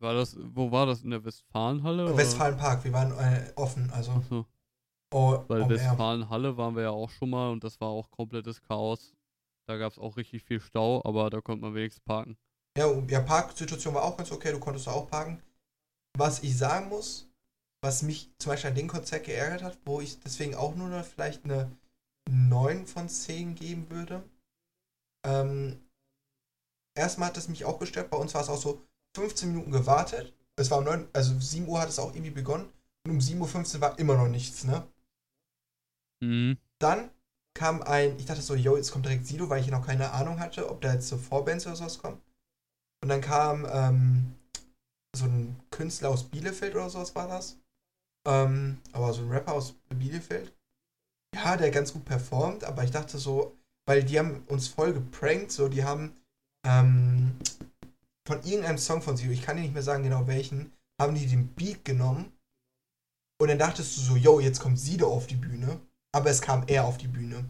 [0.00, 1.02] War das, wo war das?
[1.02, 2.16] In der Westfalenhalle?
[2.16, 4.12] Westfalenpark, wir waren äh, offen, also.
[4.12, 4.46] Achso,
[5.12, 5.68] Oh, weil.
[5.68, 9.13] Westfalenhalle waren wir ja auch schon mal und das war auch komplettes Chaos.
[9.66, 12.38] Da gab es auch richtig viel Stau, aber da konnte man wenigstens parken.
[12.76, 15.42] Ja, und- ja, Parksituation war auch ganz okay, du konntest auch parken.
[16.18, 17.28] Was ich sagen muss,
[17.82, 21.04] was mich zum Beispiel an dem Konzert geärgert hat, wo ich deswegen auch nur noch
[21.04, 21.70] vielleicht eine
[22.30, 24.24] 9 von 10 geben würde.
[25.24, 25.80] Ähm,
[26.96, 28.82] erstmal hat es mich auch gestört, bei uns war es auch so
[29.14, 30.34] 15 Minuten gewartet.
[30.56, 32.68] Es war um 9, also 7 Uhr hat es auch irgendwie begonnen
[33.04, 34.84] und um 7.15 Uhr war immer noch nichts, ne?
[36.22, 36.56] Mhm.
[36.78, 37.10] Dann
[37.54, 40.40] kam ein, ich dachte so, yo, jetzt kommt direkt Sido, weil ich noch keine Ahnung
[40.40, 42.20] hatte, ob da jetzt so Vorbands oder sowas kommen.
[43.02, 44.34] Und dann kam ähm,
[45.16, 47.58] so ein Künstler aus Bielefeld oder sowas war das.
[48.26, 50.52] Ähm, aber so ein Rapper aus Bielefeld.
[51.34, 55.52] Ja, der ganz gut performt, aber ich dachte so, weil die haben uns voll geprankt,
[55.52, 56.16] so, die haben
[56.66, 57.36] ähm,
[58.26, 61.26] von irgendeinem Song von Sido, ich kann dir nicht mehr sagen genau welchen, haben die
[61.26, 62.32] den Beat genommen
[63.40, 65.80] und dann dachtest du so, yo, jetzt kommt Sido auf die Bühne,
[66.14, 67.44] aber es kam er auf die Bühne.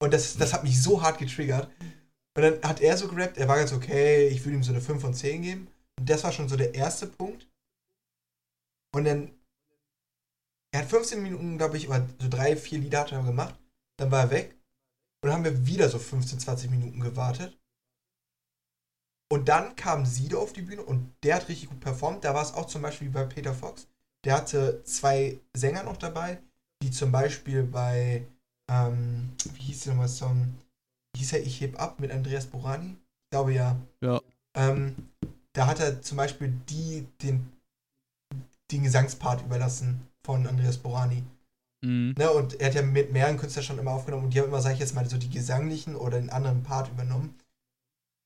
[0.00, 1.70] Und das, das hat mich so hart getriggert.
[2.36, 4.82] Und dann hat er so gerappt, er war ganz okay, ich würde ihm so eine
[4.82, 5.68] 5 von 10 geben.
[5.98, 7.48] Und das war schon so der erste Punkt.
[8.94, 9.32] Und dann,
[10.72, 13.58] er hat 15 Minuten, glaube ich, oder so drei, vier Lieder hat er gemacht.
[13.96, 14.54] Dann war er weg.
[15.22, 17.58] Und dann haben wir wieder so 15, 20 Minuten gewartet.
[19.32, 22.24] Und dann kam Sido auf die Bühne und der hat richtig gut performt.
[22.24, 23.88] Da war es auch zum Beispiel wie bei Peter Fox.
[24.24, 26.42] Der hatte zwei Sänger noch dabei,
[26.82, 28.26] die zum Beispiel bei,
[28.70, 30.54] ähm, wie hieß der nochmal Song?
[31.16, 32.90] Hieß er Ich heb ab mit Andreas Borani?
[32.90, 33.76] Ich glaube ja.
[34.00, 34.20] Ja.
[34.56, 34.94] Ähm,
[35.52, 37.52] da hat er zum Beispiel die, den,
[38.70, 41.24] den Gesangspart überlassen von Andreas Borani.
[41.84, 42.14] Mhm.
[42.18, 44.60] Ne, und er hat ja mit mehreren Künstlern schon immer aufgenommen und die haben immer,
[44.60, 47.34] sag ich jetzt mal, so die gesanglichen oder den anderen Part übernommen.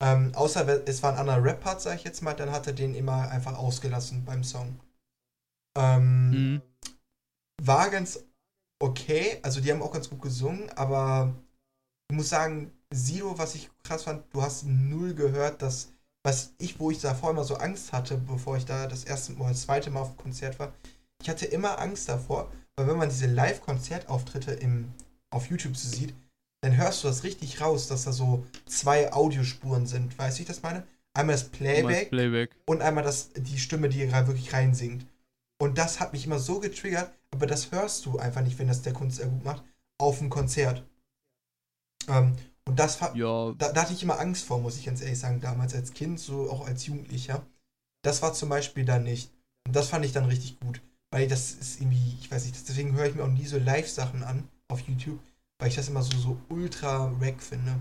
[0.02, 2.94] Ähm, außer es war ein anderer Rap-Part, sag ich jetzt mal, dann hat er den
[2.94, 4.80] immer einfach ausgelassen beim Song.
[5.76, 6.62] Ähm, Mhm.
[7.62, 8.18] war ganz
[8.82, 11.32] okay, also die haben auch ganz gut gesungen, aber
[12.10, 15.92] ich muss sagen, Sido, was ich krass fand, du hast null gehört, dass,
[16.24, 19.50] was ich, wo ich davor immer so Angst hatte, bevor ich da das erste Mal,
[19.50, 20.72] das zweite Mal auf dem Konzert war,
[21.22, 24.58] ich hatte immer Angst davor, weil wenn man diese Live-Konzertauftritte
[25.30, 26.12] auf YouTube so sieht,
[26.60, 30.18] dann hörst du das richtig raus, dass da so zwei Audiospuren sind.
[30.18, 30.84] Weißt du, wie ich das meine?
[31.14, 32.50] Einmal das Playback, Playback.
[32.66, 35.06] und einmal das, die Stimme, die gerade wirklich reinsingt.
[35.60, 38.82] Und das hat mich immer so getriggert, aber das hörst du einfach nicht, wenn das
[38.82, 39.64] der Kunstler gut macht,
[39.98, 40.84] auf dem Konzert.
[42.08, 43.52] Ähm, und das ja.
[43.58, 46.20] da, da hatte ich immer Angst vor, muss ich ganz ehrlich sagen, damals als Kind,
[46.20, 47.44] so auch als Jugendlicher.
[48.02, 49.32] Das war zum Beispiel da nicht.
[49.66, 50.80] Und das fand ich dann richtig gut.
[51.10, 54.22] Weil das ist irgendwie, ich weiß nicht, deswegen höre ich mir auch nie so Live-Sachen
[54.22, 55.20] an auf YouTube,
[55.58, 57.78] weil ich das immer so, so ultra wack finde.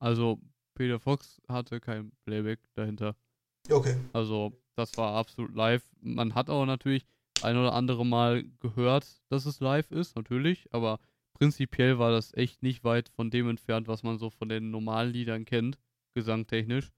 [0.00, 0.40] Also,
[0.74, 3.14] Peter Fox hatte kein Playback dahinter.
[3.70, 3.96] Okay.
[4.12, 5.84] Also, das war absolut live.
[6.00, 7.06] Man hat auch natürlich
[7.44, 10.98] ein oder andere Mal gehört, dass es live ist, natürlich, aber
[11.34, 15.12] prinzipiell war das echt nicht weit von dem entfernt, was man so von den normalen
[15.12, 15.78] Liedern kennt,
[16.14, 16.92] gesangtechnisch.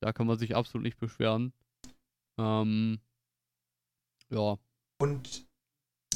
[0.00, 1.52] Da kann man sich absolut nicht beschweren.
[2.38, 3.00] Ähm,
[4.30, 4.58] ja.
[5.00, 5.46] Und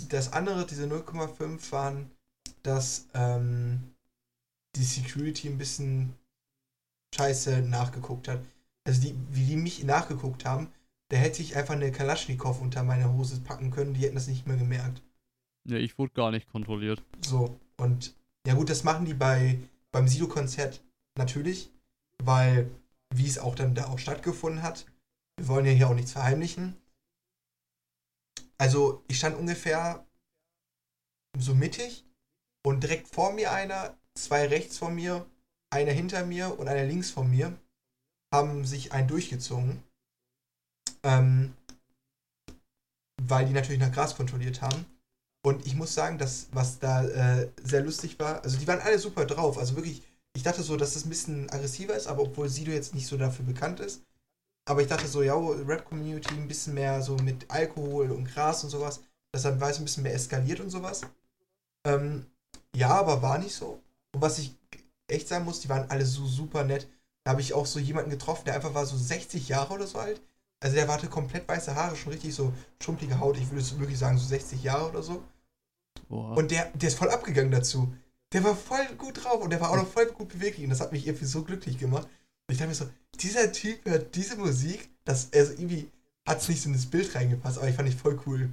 [0.09, 2.11] das andere, diese 0,5 waren,
[2.63, 3.95] dass ähm,
[4.77, 6.15] die Security ein bisschen
[7.15, 8.41] scheiße nachgeguckt hat.
[8.85, 10.73] Also die, wie die mich nachgeguckt haben,
[11.13, 14.47] da hätte ich einfach eine Kalaschnikow unter meine Hose packen können, die hätten das nicht
[14.47, 15.03] mehr gemerkt.
[15.69, 17.03] Ja, ich wurde gar nicht kontrolliert.
[17.23, 19.59] So, und ja gut, das machen die bei
[19.93, 20.83] beim Sido-Konzert
[21.19, 21.71] natürlich,
[22.23, 22.71] weil,
[23.15, 24.87] wie es auch dann da auch stattgefunden hat,
[25.37, 26.77] wir wollen ja hier auch nichts verheimlichen.
[28.57, 30.07] Also, ich stand ungefähr
[31.39, 32.07] so mittig
[32.65, 35.27] und direkt vor mir einer, zwei rechts von mir,
[35.71, 37.55] einer hinter mir und einer links von mir
[38.33, 39.83] haben sich einen durchgezogen.
[41.03, 41.55] Ähm,
[43.23, 44.85] weil die natürlich nach Gras kontrolliert haben.
[45.45, 48.99] Und ich muss sagen, dass was da äh, sehr lustig war, also die waren alle
[48.99, 49.59] super drauf.
[49.59, 50.03] Also wirklich,
[50.35, 53.17] ich dachte so, dass das ein bisschen aggressiver ist, aber obwohl Sido jetzt nicht so
[53.17, 54.03] dafür bekannt ist.
[54.65, 58.71] Aber ich dachte so, ja, Rap-Community ein bisschen mehr so mit Alkohol und Gras und
[58.71, 59.01] sowas.
[59.33, 61.01] Dann war es ein bisschen mehr eskaliert und sowas.
[61.85, 62.27] Ähm,
[62.77, 63.83] ja, aber war nicht so.
[64.15, 64.55] Und was ich
[65.09, 66.89] echt sagen muss, die waren alle so super nett.
[67.25, 69.99] Da habe ich auch so jemanden getroffen, der einfach war so 60 Jahre oder so
[69.99, 70.21] alt.
[70.63, 73.37] Also der hatte komplett weiße Haare, schon richtig so schrumplige Haut.
[73.37, 75.21] Ich würde es wirklich sagen, so 60 Jahre oder so.
[76.09, 76.37] Boah.
[76.37, 77.93] Und der, der ist voll abgegangen dazu.
[78.33, 80.63] Der war voll gut drauf und der war auch noch voll gut beweglich.
[80.63, 82.05] Und das hat mich irgendwie so glücklich gemacht.
[82.05, 82.89] Und ich dachte mir so,
[83.19, 85.91] dieser Typ hört diese Musik, das, also irgendwie
[86.29, 88.49] hat es nicht so in das Bild reingepasst, aber ich fand ich voll cool.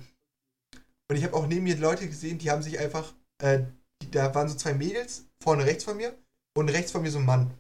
[1.10, 3.62] Und ich habe auch neben mir Leute gesehen, die haben sich einfach, äh,
[4.02, 6.16] die, da waren so zwei Mädels, vorne rechts von mir
[6.56, 7.52] und rechts von mir so ein Mann.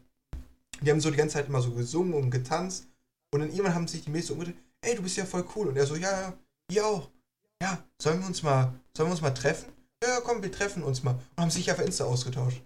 [0.81, 2.87] Die haben so die ganze Zeit immer so gesungen und getanzt.
[3.31, 5.67] Und dann irgendwann haben sich die Mädels so umgedreht, ey, du bist ja voll cool.
[5.67, 6.33] Und er so, ja, ja,
[6.71, 7.09] ihr auch.
[7.61, 9.71] Ja, sollen wir uns mal, sollen wir uns mal treffen?
[10.03, 11.19] Ja, komm, wir treffen uns mal.
[11.35, 12.61] Und haben sich auf Insta ausgetauscht.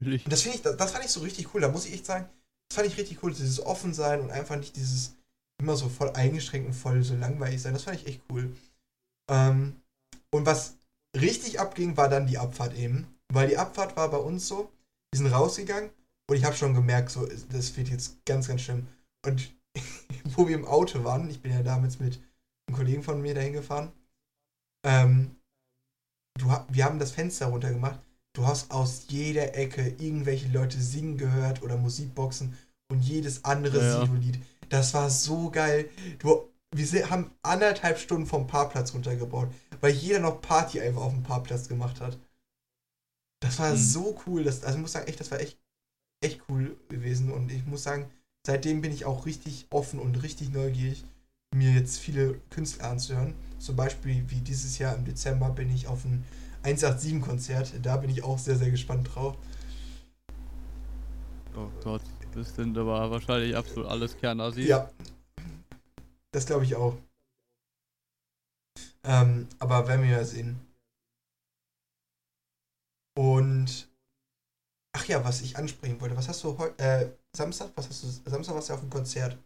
[0.00, 0.24] Natürlich.
[0.24, 1.60] Und das finde ich, das, das, fand ich so richtig cool.
[1.60, 2.28] Da muss ich echt sagen,
[2.68, 5.14] das fand ich richtig cool, dieses offen sein und einfach nicht dieses
[5.60, 7.74] immer so voll eingeschränkt und voll so langweilig sein.
[7.74, 8.56] Das fand ich echt cool.
[9.30, 9.80] Ähm,
[10.30, 10.74] und was
[11.14, 13.06] richtig abging, war dann die Abfahrt eben.
[13.32, 14.70] Weil die Abfahrt war bei uns so,
[15.12, 15.90] wir sind rausgegangen
[16.28, 18.86] und ich habe schon gemerkt, so, das wird jetzt ganz, ganz schlimm.
[19.26, 19.54] Und
[20.36, 22.20] wo wir im Auto waren, ich bin ja damals mit
[22.66, 23.92] einem Kollegen von mir dahin gefahren,
[24.84, 25.36] ähm,
[26.38, 28.00] du, wir haben das Fenster runtergemacht.
[28.34, 32.56] Du hast aus jeder Ecke irgendwelche Leute singen gehört oder Musikboxen
[32.90, 34.00] und jedes andere ja.
[34.00, 34.40] Sido-Lied.
[34.70, 35.90] Das war so geil.
[36.18, 41.22] Du, wir haben anderthalb Stunden vom Parkplatz runtergebaut, weil jeder noch Party einfach auf dem
[41.22, 42.18] Parkplatz gemacht hat.
[43.42, 43.76] Das war mhm.
[43.76, 44.44] so cool.
[44.44, 45.58] Das, also ich muss sagen, echt, das war echt,
[46.24, 47.30] echt cool gewesen.
[47.30, 48.10] Und ich muss sagen,
[48.46, 51.04] seitdem bin ich auch richtig offen und richtig neugierig,
[51.54, 53.34] mir jetzt viele Künstler anzuhören.
[53.58, 56.24] Zum Beispiel wie dieses Jahr im Dezember bin ich auf ein
[56.64, 57.74] 187-Konzert.
[57.82, 59.36] Da bin ich auch sehr, sehr gespannt drauf.
[61.54, 62.02] Oh Gott,
[62.34, 64.62] das sind aber wahrscheinlich absolut alles Kernasi.
[64.62, 64.90] Ja.
[66.32, 66.96] Das glaube ich auch.
[69.04, 70.58] Ähm, aber werden wir ja sehen.
[73.14, 73.90] Und
[74.92, 78.30] ach ja, was ich ansprechen wollte, was hast du heute äh, Samstag, was hast du
[78.30, 79.38] Samstag warst du auf dem Konzert.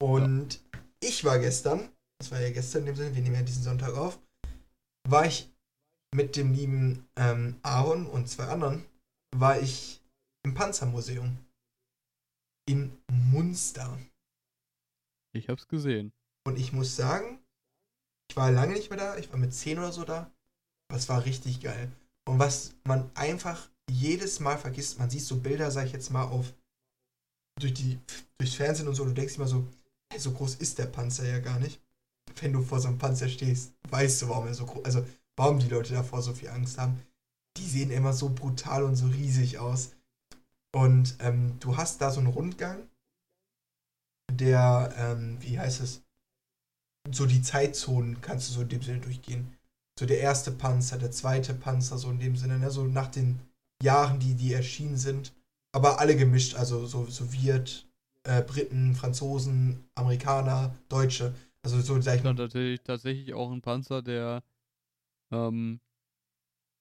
[0.00, 0.80] Und ja.
[1.00, 3.94] ich war gestern das war ja gestern in dem Sinne, wir nehmen ja diesen Sonntag
[3.94, 4.20] auf,
[5.08, 5.50] war ich
[6.14, 8.84] mit dem lieben ähm, Aaron und zwei anderen,
[9.34, 10.02] war ich
[10.44, 11.38] im Panzermuseum
[12.68, 12.92] in
[13.32, 13.98] Munster.
[15.34, 16.12] Ich hab's gesehen.
[16.46, 17.40] Und ich muss sagen,
[18.30, 20.30] ich war lange nicht mehr da, ich war mit 10 oder so da,
[20.90, 21.90] aber es war richtig geil.
[22.28, 26.24] Und was man einfach jedes Mal vergisst, man sieht so Bilder, sag ich jetzt mal,
[26.24, 26.52] auf
[27.60, 27.98] durch die
[28.38, 29.66] durchs Fernsehen und so, du denkst immer so,
[30.10, 31.80] hey, so groß ist der Panzer ja gar nicht
[32.40, 35.04] wenn du vor so einem Panzer stehst, weißt du, warum er so groß, also
[35.36, 37.00] warum die Leute davor so viel Angst haben.
[37.56, 39.90] Die sehen immer so brutal und so riesig aus.
[40.72, 42.88] Und ähm, du hast da so einen Rundgang,
[44.32, 46.02] der, ähm, wie heißt es?
[47.10, 49.56] so die Zeitzonen kannst du so in dem Sinne durchgehen.
[49.98, 52.70] So der erste Panzer, der zweite Panzer, so in dem Sinne, ne?
[52.70, 53.40] so nach den
[53.82, 55.32] Jahren, die, die erschienen sind.
[55.72, 57.86] Aber alle gemischt, also so Sowjet,
[58.24, 61.34] äh, Briten, Franzosen, Amerikaner, Deutsche.
[61.62, 62.34] Also so sag ich mal.
[62.34, 64.42] Tatsächlich, tatsächlich auch ein Panzer der
[65.30, 65.80] ähm,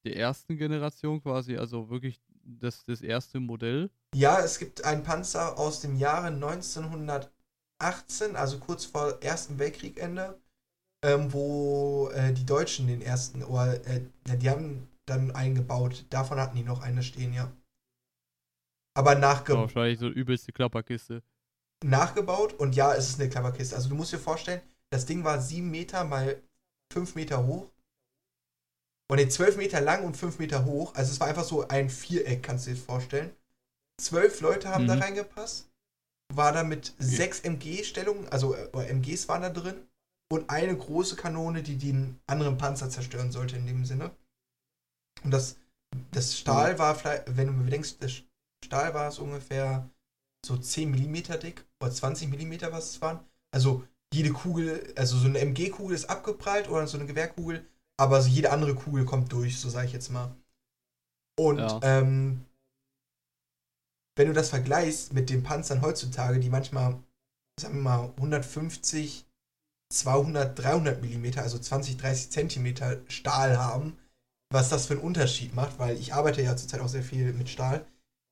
[0.05, 3.89] der ersten Generation quasi, also wirklich das, das erste Modell.
[4.15, 10.39] Ja, es gibt einen Panzer aus dem Jahre 1918, also kurz vor Ersten Weltkriegende,
[11.03, 16.05] ähm, wo äh, die Deutschen den ersten, oder äh, die haben dann eingebaut.
[16.09, 17.51] Davon hatten die noch eine stehen, ja.
[18.99, 19.73] Aber nachgebaut.
[19.73, 21.23] wahrscheinlich so übelste Klapperkiste.
[21.85, 23.73] Nachgebaut und ja, es ist eine Klapperkiste.
[23.73, 26.35] Also du musst dir vorstellen, das Ding war 7 Meter mal
[26.91, 27.69] 5 Meter hoch.
[29.09, 30.93] Und den 12 Meter lang und 5 Meter hoch.
[30.95, 33.31] Also es war einfach so ein Viereck, kannst du dir vorstellen.
[34.01, 34.87] Zwölf Leute haben mhm.
[34.89, 35.69] da reingepasst.
[36.33, 39.87] War da mit sechs MG-Stellungen, also äh, MGs waren da drin.
[40.29, 44.11] Und eine große Kanone, die den anderen Panzer zerstören sollte in dem Sinne.
[45.23, 45.55] Und das,
[46.11, 48.23] das Stahl war vielleicht, wenn du bedenkst, das
[48.65, 49.89] Stahl war es ungefähr
[50.45, 53.19] so 10 mm dick oder 20 mm, was es waren.
[53.51, 53.83] Also
[54.13, 57.65] jede Kugel, also so eine MG-Kugel ist abgeprallt oder so eine Gewehrkugel,
[57.99, 60.35] aber so jede andere Kugel kommt durch, so sage ich jetzt mal.
[61.39, 61.79] Und ja.
[61.83, 62.45] ähm,
[64.17, 67.01] wenn du das vergleichst mit den Panzern heutzutage, die manchmal,
[67.59, 69.25] sagen wir mal, 150,
[69.91, 73.97] 200, 300 mm, also 20, 30 Zentimeter Stahl haben,
[74.51, 77.49] was das für einen Unterschied macht, weil ich arbeite ja zurzeit auch sehr viel mit
[77.49, 77.85] Stahl.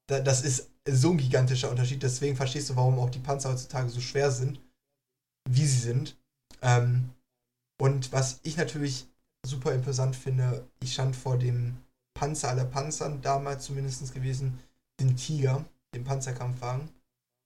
[0.07, 3.99] Das ist so ein gigantischer Unterschied, deswegen verstehst du, warum auch die Panzer heutzutage so
[3.99, 4.59] schwer sind,
[5.49, 6.17] wie sie sind.
[6.61, 7.09] Ähm,
[7.79, 9.07] und was ich natürlich
[9.45, 11.77] super imposant finde, ich stand vor dem
[12.13, 14.59] Panzer aller Panzern, damals zumindest gewesen,
[14.99, 16.89] den Tiger, den Panzerkampfwagen.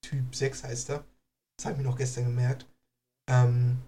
[0.01, 1.03] Typ 6 heißt er.
[1.57, 2.66] Das habe ich mir noch gestern gemerkt.
[3.28, 3.80] Ähm,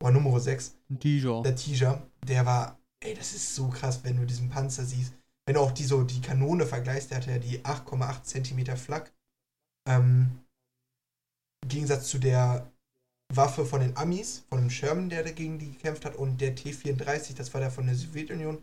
[0.00, 0.76] oder Nummer 6.
[1.00, 1.42] Tiger.
[1.42, 5.14] Der Tiger, der war ey, das ist so krass, wenn du diesen Panzer siehst.
[5.48, 9.10] Wenn du auch die, so, die Kanone vergleichst, der hatte ja die 8,8 cm Flak.
[9.88, 10.44] Ähm,
[11.62, 12.70] Im Gegensatz zu der
[13.32, 17.34] Waffe von den Amis, von dem Sherman, der dagegen die gekämpft hat, und der T-34,
[17.34, 18.62] das war der von der Sowjetunion.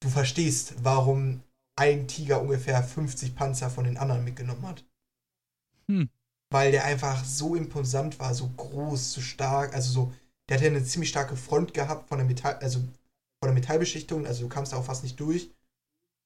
[0.00, 1.42] Du verstehst, warum
[1.76, 4.86] ein Tiger ungefähr 50 Panzer von den anderen mitgenommen hat.
[5.90, 6.08] Hm.
[6.50, 10.14] Weil der einfach so imposant war, so groß, so stark, also so,
[10.48, 14.44] der hatte eine ziemlich starke Front gehabt von der Metall, also von der Metallbeschichtung, also
[14.44, 15.53] du kamst da auch fast nicht durch.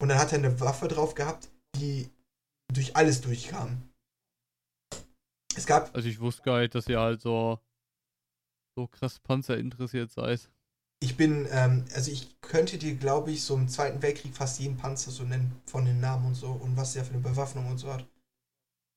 [0.00, 2.10] Und dann hat er eine Waffe drauf gehabt, die
[2.72, 3.82] durch alles durchkam.
[5.56, 5.94] Es gab.
[5.94, 7.58] Also ich wusste gar nicht, dass ihr halt so,
[8.76, 10.50] so krass Panzer interessiert seid.
[11.00, 14.76] Ich bin, ähm, also ich könnte dir, glaube ich, so im Zweiten Weltkrieg fast jeden
[14.76, 17.78] Panzer so nennen, von den Namen und so und was der für eine Bewaffnung und
[17.78, 18.06] so hat.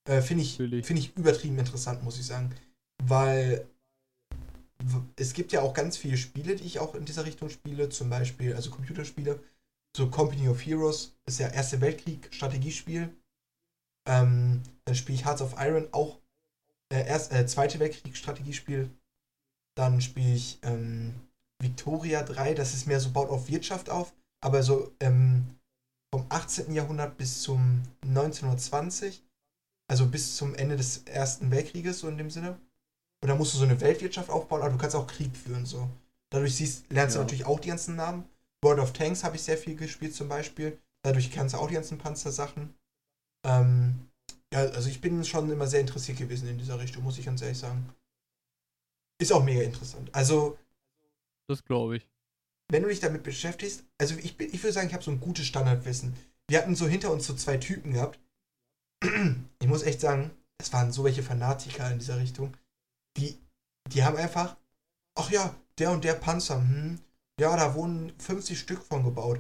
[0.10, 2.56] Äh, Finde ich, find ich übertrieben interessant, muss ich sagen.
[3.04, 3.68] Weil
[5.16, 8.10] es gibt ja auch ganz viele Spiele, die ich auch in dieser Richtung spiele, zum
[8.10, 9.39] Beispiel, also Computerspiele.
[9.96, 13.16] So Company of Heroes ist ja Erste Weltkrieg Strategiespiel.
[14.08, 16.20] Ähm, dann spiele ich Hearts of Iron, auch
[16.92, 18.89] äh, erst, äh, Zweite Weltkrieg Strategiespiel.
[19.76, 21.16] Dann spiele ich ähm,
[21.60, 25.56] Victoria 3, das ist mehr so, baut auf Wirtschaft auf, aber so ähm,
[26.14, 26.74] vom 18.
[26.74, 29.24] Jahrhundert bis zum 1920,
[29.88, 32.60] also bis zum Ende des Ersten Weltkrieges, so in dem Sinne.
[33.22, 35.66] Und da musst du so eine Weltwirtschaft aufbauen, aber du kannst auch Krieg führen.
[35.66, 35.88] so.
[36.32, 37.22] Dadurch siehst, lernst ja.
[37.22, 38.28] du natürlich auch die ganzen Namen.
[38.64, 40.80] World of Tanks habe ich sehr viel gespielt zum Beispiel.
[41.03, 42.76] Dadurch kannst du auch die ganzen Panzersachen.
[43.45, 44.07] Ähm,
[44.53, 47.41] ja, also ich bin schon immer sehr interessiert gewesen in dieser Richtung, muss ich ganz
[47.41, 47.89] ehrlich sagen.
[49.20, 50.14] Ist auch mega interessant.
[50.14, 50.57] Also.
[51.47, 52.07] Das glaube ich.
[52.72, 55.45] Wenn du dich damit beschäftigst, also ich, ich würde sagen, ich habe so ein gutes
[55.45, 56.16] Standardwissen.
[56.47, 58.20] Wir hatten so hinter uns so zwei Typen gehabt.
[59.62, 62.55] Ich muss echt sagen, das waren so welche Fanatiker in dieser Richtung
[63.18, 63.38] die,
[63.88, 64.57] die haben einfach,
[65.16, 66.99] ach ja, der und der Panzer, hm,
[67.42, 69.39] ja, da wurden 50 Stück von gebaut.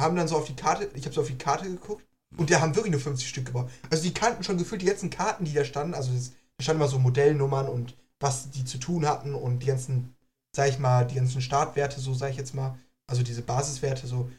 [0.00, 2.04] Haben dann so auf die Karte, ich habe so auf die Karte geguckt
[2.38, 3.70] und die haben wirklich nur 50 Stück gebaut.
[3.90, 6.80] Also die kannten schon gefühlt die ganzen Karten, die da standen, also das, da standen
[6.80, 10.14] immer so Modellnummern und was die zu tun hatten und die ganzen,
[10.56, 14.30] sag ich mal, die ganzen Startwerte, so sag ich jetzt mal, also diese Basiswerte, so,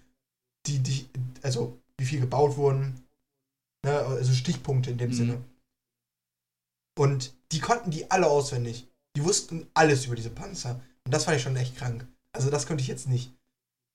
[0.65, 1.07] die, die,
[1.43, 3.05] also wie viel gebaut wurden,
[3.85, 5.15] ne, also Stichpunkte in dem mhm.
[5.15, 5.43] Sinne.
[6.97, 8.87] Und die konnten die alle auswendig.
[9.15, 10.81] Die wussten alles über diese Panzer.
[11.05, 12.07] Und das fand ich schon echt krank.
[12.35, 13.33] Also das konnte ich jetzt nicht.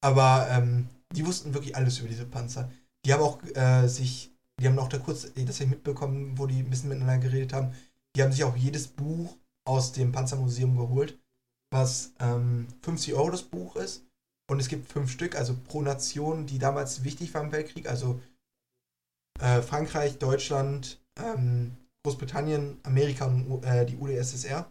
[0.01, 2.71] Aber ähm, die wussten wirklich alles über diese Panzer.
[3.05, 6.47] Die haben auch äh, sich, die haben auch da kurz, das habe ich mitbekommen, wo
[6.47, 7.75] die ein bisschen miteinander geredet haben,
[8.15, 9.37] die haben sich auch jedes Buch
[9.67, 11.19] aus dem Panzermuseum geholt,
[11.71, 14.05] was ähm, 50 Euro das Buch ist.
[14.51, 17.89] Und es gibt fünf Stück, also pro Nation, die damals wichtig waren im Weltkrieg.
[17.89, 18.21] Also
[19.41, 24.71] äh, Frankreich, Deutschland, ähm, Großbritannien, Amerika und äh, die UdSSR.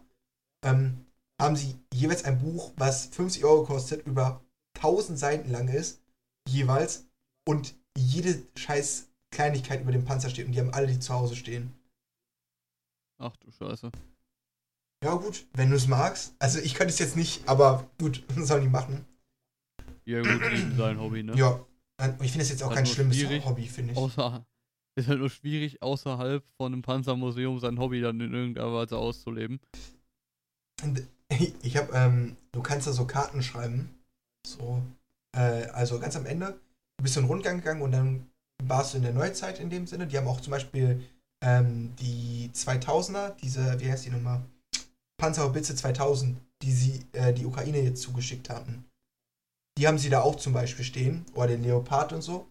[0.64, 1.06] Ähm,
[1.40, 4.44] haben sie jeweils ein Buch, was 50 Euro kostet, über
[4.76, 6.02] 1000 Seiten lang ist,
[6.48, 7.06] jeweils,
[7.46, 11.36] und jede scheiß Kleinigkeit über dem Panzer steht und die haben alle die zu Hause
[11.36, 11.72] stehen.
[13.18, 13.90] Ach du Scheiße.
[15.04, 16.34] Ja, gut, wenn du es magst.
[16.38, 19.04] Also ich könnte es jetzt nicht, aber gut, sollen die machen.
[20.04, 20.40] Ja gut,
[20.76, 21.36] sein Hobby, ne?
[21.36, 21.64] Ja.
[22.22, 23.98] Ich finde es jetzt auch Halt kein nur schlimmes Hobby, finde ich.
[23.98, 24.46] Außer,
[24.96, 29.60] ist halt nur schwierig, außerhalb von einem Panzermuseum sein Hobby dann in irgendeiner Weise auszuleben.
[31.62, 33.94] Ich habe, ähm, du kannst da so Karten schreiben.
[34.46, 34.82] So,
[35.36, 36.58] äh, also ganz am Ende,
[36.96, 38.30] du bist so einen Rundgang gegangen und dann
[38.62, 40.06] warst du in der Neuzeit in dem Sinne.
[40.06, 41.04] Die haben auch zum Beispiel
[41.42, 44.42] ähm, die 2000er, diese, wie heißt die nochmal?
[45.18, 48.84] Panzerhaubitze 2000, die sie, äh, die Ukraine jetzt zugeschickt hatten.
[49.76, 51.26] Die haben sie da auch zum Beispiel stehen.
[51.34, 52.48] Oder den Leopard und so.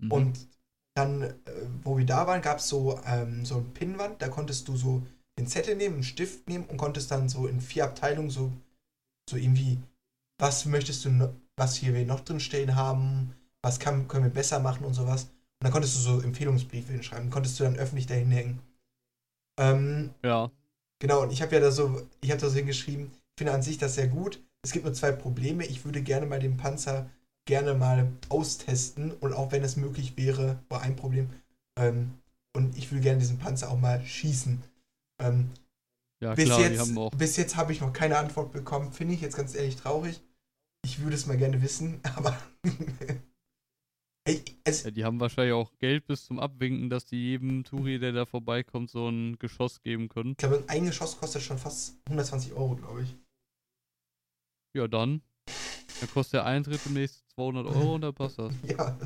[0.00, 0.12] Mhm.
[0.12, 0.48] Und
[0.94, 1.34] dann, äh,
[1.82, 5.02] wo wir da waren, gab es so, ähm, so eine Pinnwand, da konntest du so
[5.38, 8.52] den Zettel nehmen, einen Stift nehmen und konntest dann so in vier Abteilungen so,
[9.28, 9.78] so irgendwie,
[10.38, 14.60] was möchtest du, was hier wir noch drin stehen haben, was kann, können wir besser
[14.60, 15.24] machen und sowas.
[15.24, 18.60] Und dann konntest du so Empfehlungsbriefe hinschreiben, konntest du dann öffentlich dahin hängen.
[19.58, 20.50] Ähm, ja,
[21.00, 23.62] Genau, und ich habe ja da so, ich habe da so hingeschrieben, ich finde an
[23.62, 24.40] sich das sehr gut.
[24.62, 25.66] Es gibt nur zwei Probleme.
[25.66, 27.10] Ich würde gerne mal den Panzer
[27.44, 31.30] gerne mal austesten und auch wenn es möglich wäre, war ein Problem.
[31.76, 32.12] Ähm,
[32.54, 34.62] und ich würde gerne diesen Panzer auch mal schießen.
[35.20, 35.50] Ähm,
[36.20, 37.10] ja bis, klar, jetzt, haben auch.
[37.10, 38.92] bis jetzt habe ich noch keine Antwort bekommen.
[38.92, 40.20] Finde ich jetzt ganz ehrlich traurig.
[40.84, 42.36] Ich würde es mal gerne wissen, aber
[44.64, 48.12] es, Ja, die haben wahrscheinlich auch Geld bis zum Abwinken, dass die jedem Touri, der
[48.12, 50.32] da vorbeikommt, so ein Geschoss geben können.
[50.32, 53.16] ich glaube, ein Geschoss kostet schon fast 120 Euro, glaube ich.
[54.76, 55.22] Ja, dann.
[56.00, 58.52] Dann kostet der Eintritt demnächst 200 Euro und dann passt das.
[58.66, 58.98] Ja.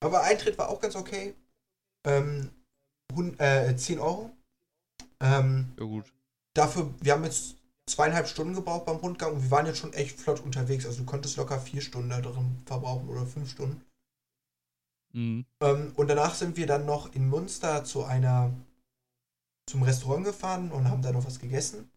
[0.00, 1.34] Aber Eintritt war auch ganz okay.
[2.06, 2.50] Ähm,
[3.14, 4.30] hun- äh, 10 Euro.
[5.20, 6.12] Ähm, Ja, gut.
[6.54, 7.56] dafür, wir haben jetzt
[7.86, 10.86] zweieinhalb Stunden gebraucht beim Rundgang und wir waren jetzt schon echt flott unterwegs.
[10.86, 13.80] Also du konntest locker vier Stunden da drin verbrauchen oder fünf Stunden.
[15.12, 15.46] Mhm.
[15.62, 18.52] Ähm, und danach sind wir dann noch in Munster zu einer
[19.66, 21.90] zum Restaurant gefahren und haben da noch was gegessen.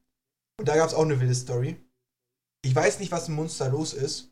[0.60, 1.78] Und da gab es auch eine wilde Story.
[2.64, 4.30] Ich weiß nicht, was in Munster los ist.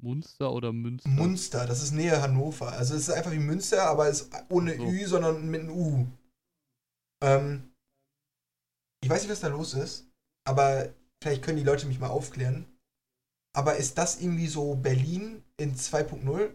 [0.00, 1.08] Munster oder Münster?
[1.08, 2.72] Munster, das ist nähe Hannover.
[2.72, 4.84] Also es ist einfach wie Münster, aber es ist ohne So.
[4.84, 6.06] Ü, sondern mit einem U.
[7.22, 7.72] Ähm,
[9.02, 10.06] ich weiß nicht, was da los ist,
[10.44, 10.92] aber
[11.22, 12.66] vielleicht können die Leute mich mal aufklären.
[13.56, 16.54] Aber ist das irgendwie so Berlin in 2.0?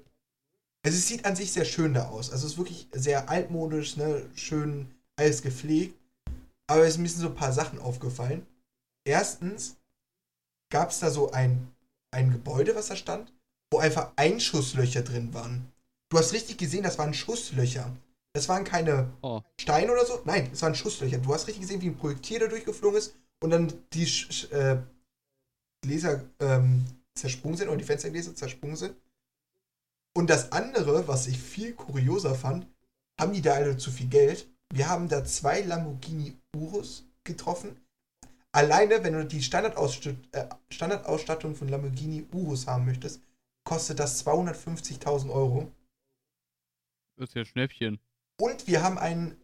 [0.85, 2.31] Also es sieht an sich sehr schön da aus.
[2.31, 4.29] Also es ist wirklich sehr altmodisch, ne?
[4.35, 5.97] schön alles gepflegt.
[6.67, 8.45] Aber es sind mir so ein paar Sachen aufgefallen.
[9.05, 9.77] Erstens
[10.71, 11.73] gab es da so ein,
[12.11, 13.33] ein Gebäude, was da stand,
[13.71, 15.71] wo einfach Einschusslöcher drin waren.
[16.09, 17.91] Du hast richtig gesehen, das waren Schusslöcher.
[18.33, 20.21] Das waren keine Oh, Steine oder so.
[20.25, 21.19] Nein, es waren Schusslöcher.
[21.19, 24.81] Du hast richtig gesehen, wie ein Projektil da durchgeflogen ist und dann die Sch äh,
[25.83, 28.95] Gläser ähm, zersprungen sind oder die Fenstergläser zersprungen sind.
[30.15, 32.65] Und das andere, was ich viel kurioser fand,
[33.19, 34.47] haben die da alle zu viel Geld.
[34.73, 37.79] Wir haben da zwei Lamborghini Urus getroffen.
[38.51, 43.21] Alleine, wenn du die Standardausstattung, äh, Standardausstattung von Lamborghini Urus haben möchtest,
[43.63, 45.71] kostet das 250.000 Euro.
[47.17, 47.99] das ist ja Schnäppchen.
[48.39, 49.37] Und wir haben einen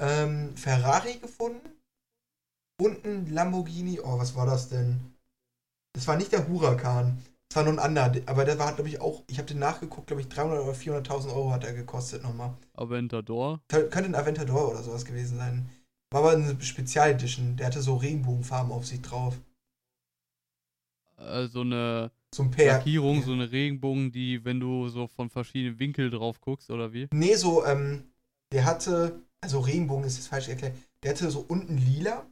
[0.00, 1.68] ähm, Ferrari gefunden
[2.80, 4.00] und einen Lamborghini.
[4.00, 5.00] Oh, was war das denn?
[5.94, 7.22] Das war nicht der Huracan.
[7.48, 8.12] Das war nur ein anderer.
[8.26, 9.22] Aber der war, glaube ich, auch.
[9.28, 12.54] Ich habe den nachgeguckt, glaube ich, 300 oder 400.000 Euro hat er gekostet nochmal.
[12.74, 13.60] Aventador.
[13.70, 15.68] Kö- Könnte ein Aventador oder sowas gewesen sein.
[16.10, 17.56] War aber eine Spezialedition.
[17.56, 19.36] Der hatte so Regenbogenfarben auf sich drauf.
[21.16, 22.78] Also eine So ein Per.
[22.78, 27.08] Lackierung, so eine Regenbogen, die, wenn du so von verschiedenen Winkeln drauf guckst, oder wie?
[27.12, 28.04] Nee, so, ähm,
[28.52, 32.26] der hatte, also Regenbogen ist jetzt falsch erklärt, der hatte so unten lila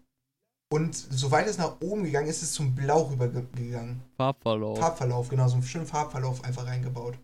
[0.73, 4.01] und soweit es nach oben gegangen ist, ist es zum Blau rübergegangen.
[4.17, 4.79] Farbverlauf.
[4.79, 7.19] Farbverlauf, genau, so einen schönen Farbverlauf einfach reingebaut.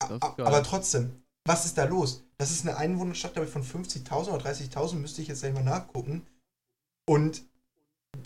[0.00, 2.24] Aber trotzdem, was ist da los?
[2.38, 5.62] Das ist eine Einwohnerstadt, glaube ich, von 50.000 oder 30.000, müsste ich jetzt gleich mal
[5.62, 6.26] nachgucken.
[7.08, 7.44] Und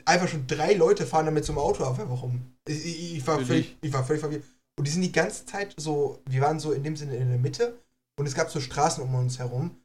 [0.04, 2.40] einfach schon drei Leute fahren da mit so einem Auto auf einfach rum.
[2.66, 4.44] Ich, ich, ich, war völlig, ich war völlig verwirrt.
[4.78, 7.38] Und die sind die ganze Zeit so, wir waren so in dem Sinne in der
[7.38, 7.78] Mitte
[8.18, 9.76] und es gab so Straßen um uns herum.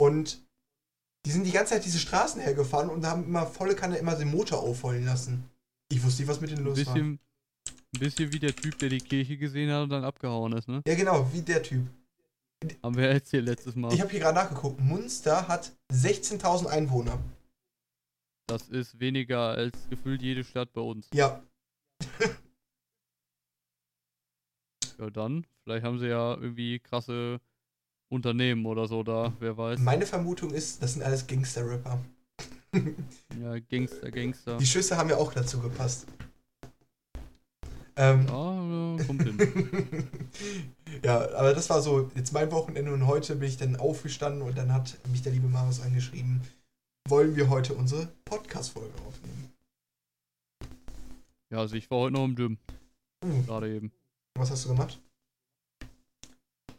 [0.00, 0.42] Und
[1.26, 4.30] die sind die ganze Zeit diese Straßen hergefahren und haben immer volle Kanne immer den
[4.30, 5.48] Motor aufheulen lassen.
[5.90, 6.94] Ich wusste nicht, was mit denen los war.
[6.96, 7.18] ein
[7.98, 10.82] bisschen wie der Typ, der die Kirche gesehen hat und dann abgehauen ist, ne?
[10.86, 11.86] Ja, genau, wie der Typ.
[12.82, 13.92] Haben wir erzählt letztes Mal.
[13.92, 14.80] Ich habe hier gerade nachgeguckt.
[14.80, 17.18] Munster hat 16.000 Einwohner.
[18.46, 21.08] Das ist weniger als gefühlt jede Stadt bei uns.
[21.14, 21.42] Ja,
[24.98, 25.46] Ja, dann.
[25.64, 27.40] Vielleicht haben sie ja irgendwie krasse
[28.08, 29.80] Unternehmen oder so da, wer weiß.
[29.80, 31.98] meine Vermutung ist, das sind alles Gangster-Rapper.
[33.40, 34.56] Ja, Gangster, Gangster.
[34.58, 36.06] Die Schüsse haben ja auch dazu gepasst.
[37.96, 39.38] Ähm, Ja, kommt hin.
[41.04, 44.56] ja, aber das war so jetzt mein Wochenende und heute bin ich dann aufgestanden und
[44.56, 46.40] dann hat mich der liebe Marius angeschrieben,
[47.08, 49.52] wollen wir heute unsere Podcast-Folge aufnehmen.
[51.50, 52.58] Ja, also ich war heute noch im Gym.
[53.24, 53.92] Uh, Gerade eben.
[54.34, 55.00] was hast du gemacht?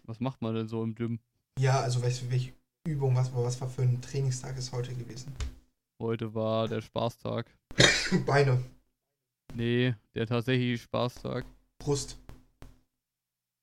[0.04, 1.20] Was macht man denn so im Gym?
[1.60, 2.54] Ja, also welche, welche
[2.86, 5.34] Übung, was, was war für ein Trainingstag ist heute gewesen?
[6.02, 7.46] Heute war der Spaßtag.
[8.26, 8.64] Beine,
[9.56, 11.46] Nee, der tatsächliche Spaßtag.
[11.78, 12.18] Brust.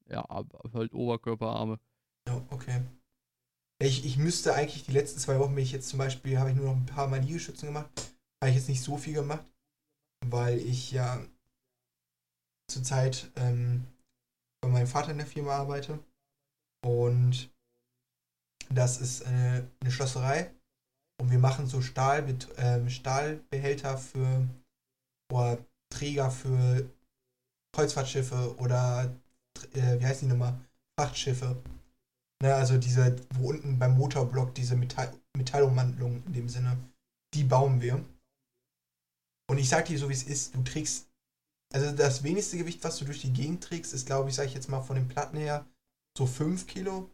[0.09, 1.79] Ja, aber halt Oberkörperarme.
[2.29, 2.83] Ja, okay.
[3.83, 6.57] Ich, ich müsste eigentlich die letzten zwei Wochen bin ich jetzt zum Beispiel, habe ich
[6.57, 7.91] nur noch ein paar Mal Liegestützen gemacht.
[8.43, 9.45] Habe ich jetzt nicht so viel gemacht,
[10.27, 11.25] weil ich ja
[12.71, 13.87] zurzeit ähm,
[14.63, 15.99] bei meinem Vater in der Firma arbeite.
[16.85, 17.51] Und
[18.69, 20.55] das ist eine, eine Schlosserei.
[21.21, 22.27] Und wir machen so Stahl,
[22.59, 24.47] ähm, Stahlbehälter für
[25.33, 25.59] oder
[25.93, 26.89] Träger für
[27.75, 29.15] Kreuzfahrtschiffe oder
[29.73, 30.59] äh, wie heißen die nochmal?
[30.99, 31.63] Frachtschiffe.
[32.43, 36.77] Ne, also diese, wo unten beim Motorblock diese Metall Metallummantelung in dem Sinne,
[37.35, 38.05] die bauen wir.
[39.49, 41.09] Und ich sag dir so, wie es ist, du trägst,
[41.73, 44.55] also das wenigste Gewicht, was du durch die Gegend trägst, ist, glaube ich, sag ich
[44.55, 45.67] jetzt mal von den Platten her,
[46.17, 47.11] so 5 Kilo.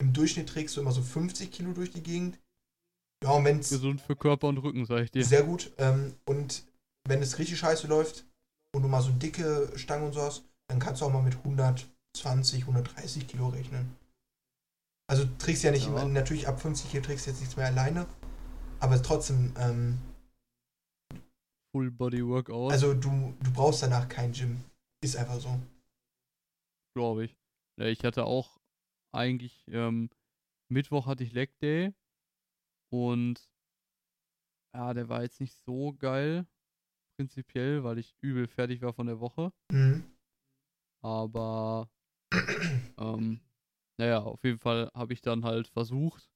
[0.00, 2.38] Im Durchschnitt trägst du immer so 50 Kilo durch die Gegend.
[3.22, 5.24] Ja, und wenn es Gesund für Körper und Rücken, sag ich dir.
[5.24, 6.64] sehr gut, ähm, und
[7.06, 8.24] wenn es richtig scheiße läuft
[8.74, 11.36] und du mal so dicke Stangen und so hast, dann kannst du auch mal mit
[11.36, 13.99] 120, 130 Kilo rechnen.
[15.10, 16.04] Also du trägst ja nicht, Ja.
[16.04, 18.06] natürlich ab 50 Kilo trägst du jetzt nichts mehr alleine,
[18.78, 19.98] aber trotzdem, ähm,
[21.74, 24.62] Full Body Workout, also du, du brauchst danach kein Gym.
[25.02, 25.60] Ist einfach so.
[26.94, 27.36] glaube ich.
[27.76, 28.60] Ja, ich hatte auch
[29.12, 30.10] eigentlich, ähm,
[30.68, 31.92] Mittwoch hatte ich Leg Day
[32.92, 33.50] und
[34.76, 36.46] ja, der war jetzt nicht so geil,
[37.18, 39.52] prinzipiell, weil ich übel fertig war von der Woche.
[39.72, 40.04] Mhm.
[41.02, 41.90] Aber
[42.98, 43.40] ähm,
[44.00, 46.30] naja, auf jeden Fall habe ich dann halt versucht,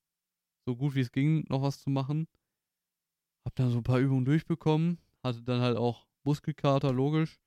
[0.67, 2.29] so gut wie es ging, noch was zu machen.
[3.47, 7.41] Hab dann so ein paar Übungen durchbekommen, hatte dann halt auch Muskelkater, logisch.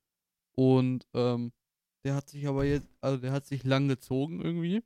[0.55, 1.53] Und ähm,
[2.03, 4.83] der hat sich aber jetzt, also der hat sich lang gezogen irgendwie.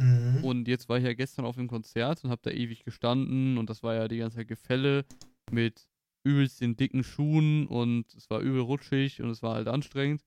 [0.00, 0.42] Mhm.
[0.42, 3.70] Und jetzt war ich ja gestern auf dem Konzert und hab da ewig gestanden und
[3.70, 5.04] das war ja die ganze Zeit Gefälle
[5.50, 5.88] mit
[6.24, 10.24] übelst den dicken Schuhen und es war übel rutschig und es war halt anstrengend.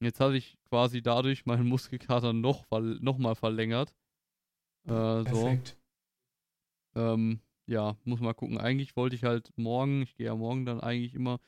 [0.00, 3.94] Jetzt hatte ich quasi dadurch meinen Muskelkater noch, noch mal verlängert.
[4.86, 5.24] Äh, so.
[5.24, 5.76] Perfekt.
[6.94, 8.58] Ähm, ja, muss mal gucken.
[8.58, 11.40] Eigentlich wollte ich halt morgen, ich gehe ja morgen dann eigentlich immer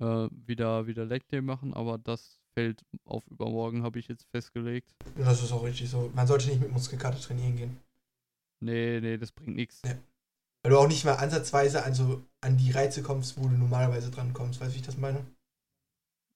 [0.00, 4.94] äh, wieder, wieder Leg Day machen, aber das fällt auf übermorgen, habe ich jetzt festgelegt.
[5.16, 6.10] Das ist auch richtig so.
[6.14, 7.80] Man sollte nicht mit Muskelkater trainieren gehen.
[8.60, 9.82] Nee, nee, das bringt nichts.
[9.84, 9.96] Ja.
[10.62, 14.10] Weil du auch nicht mal ansatzweise an, so, an die Reize kommst, wo du normalerweise
[14.10, 14.60] dran kommst.
[14.60, 15.24] Weißt du, wie ich das meine?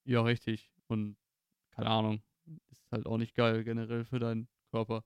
[0.04, 0.70] Ja, richtig.
[0.86, 1.16] Und
[1.72, 2.22] keine Ahnung,
[2.70, 5.04] ist halt auch nicht geil generell für deinen Körper.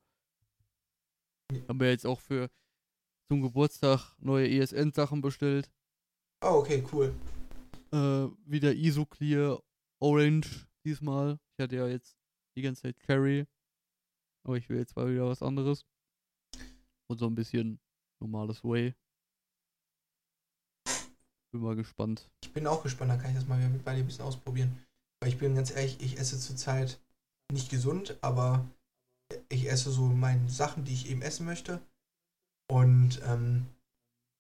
[1.69, 2.51] Haben wir jetzt auch für
[3.29, 5.71] zum Geburtstag neue ESN-Sachen bestellt.
[6.43, 7.15] Oh, okay, cool.
[7.93, 9.63] Äh, wieder Isoclear
[10.01, 11.39] Orange diesmal.
[11.57, 12.17] Ich hatte ja jetzt
[12.57, 13.47] die ganze Zeit Cherry.
[14.45, 15.85] Aber ich will jetzt mal wieder was anderes.
[17.09, 17.81] Und so ein bisschen
[18.21, 18.95] normales Way.
[21.53, 22.29] Bin mal gespannt.
[22.43, 24.86] Ich bin auch gespannt, dann kann ich das mal wieder bei dir ein bisschen ausprobieren.
[25.27, 27.01] Weil ich bin ganz ehrlich, ich esse zurzeit
[27.53, 28.65] nicht gesund, aber
[29.49, 31.81] ich esse so meine Sachen, die ich eben essen möchte.
[32.71, 33.67] Und ähm,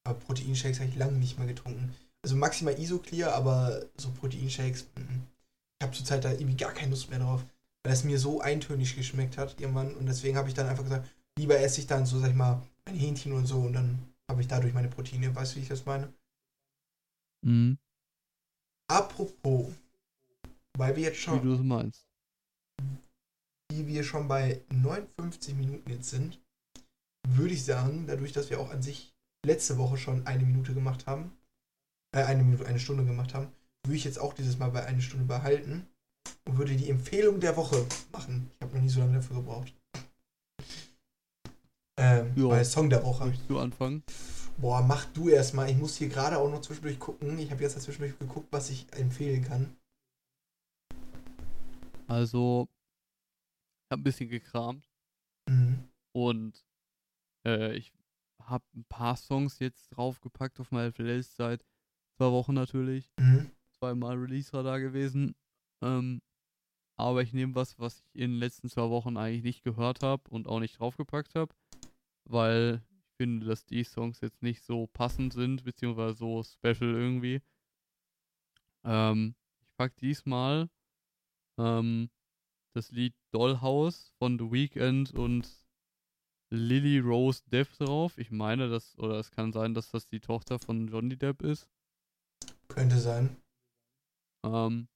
[0.05, 1.93] Proteinshakes habe ich lange nicht mehr getrunken.
[2.22, 5.22] Also maximal Isoclear, aber so Proteinshakes, mm,
[5.80, 7.45] ich habe zurzeit da irgendwie gar keine Lust mehr drauf.
[7.82, 9.93] Weil es mir so eintönig geschmeckt hat irgendwann.
[9.97, 12.62] Und deswegen habe ich dann einfach gesagt, lieber esse ich dann so, sag ich mal,
[12.84, 13.99] mein Hähnchen und so und dann
[14.30, 15.34] habe ich dadurch meine Proteine.
[15.34, 16.12] Weißt du, wie ich das meine?
[17.45, 17.76] Mhm.
[18.89, 19.74] Apropos,
[20.77, 22.07] weil wir jetzt Wie schon, du es meinst.
[23.72, 26.41] wie wir schon bei 59 Minuten jetzt sind,
[27.29, 29.14] würde ich sagen, dadurch, dass wir auch an sich
[29.45, 31.33] letzte Woche schon eine Minute gemacht haben,
[32.14, 33.49] äh, eine Minute, eine Stunde gemacht haben,
[33.85, 35.87] würde ich jetzt auch dieses Mal bei einer Stunde behalten
[36.45, 38.51] und würde die Empfehlung der Woche machen.
[38.57, 39.72] Ich habe noch nie so lange dafür gebraucht.
[41.99, 43.27] Ähm, bei Song der Woche.
[43.27, 44.03] Möchtest du anfangen?
[44.59, 45.70] Boah, mach du erstmal.
[45.70, 47.39] Ich muss hier gerade auch noch zwischendurch gucken.
[47.39, 49.77] Ich habe jetzt zwischendurch geguckt, was ich empfehlen kann.
[52.07, 52.69] Also,
[53.85, 54.89] ich habe ein bisschen gekramt
[55.49, 55.89] Mhm.
[56.13, 56.65] und
[57.47, 57.93] äh, ich
[58.41, 61.65] habe ein paar Songs jetzt draufgepackt auf meine Playlist seit
[62.17, 63.11] zwei Wochen natürlich.
[63.19, 63.51] Mhm.
[63.79, 65.35] Zweimal Release-Radar gewesen.
[65.83, 66.21] Ähm,
[66.97, 70.29] aber ich nehme was, was ich in den letzten zwei Wochen eigentlich nicht gehört habe
[70.31, 71.55] und auch nicht draufgepackt habe,
[72.25, 72.83] weil
[73.17, 77.41] finde, dass die Songs jetzt nicht so passend sind, beziehungsweise so special irgendwie.
[78.85, 80.69] Ähm, ich pack diesmal
[81.59, 82.11] ähm,
[82.75, 85.49] das Lied Dollhouse von The Weeknd und
[86.51, 88.19] Lily Rose Depp drauf.
[88.19, 91.69] Ich meine, das, oder es kann sein, dass das die Tochter von Johnny Depp ist.
[92.69, 93.37] Könnte sein.
[94.45, 94.89] Ähm,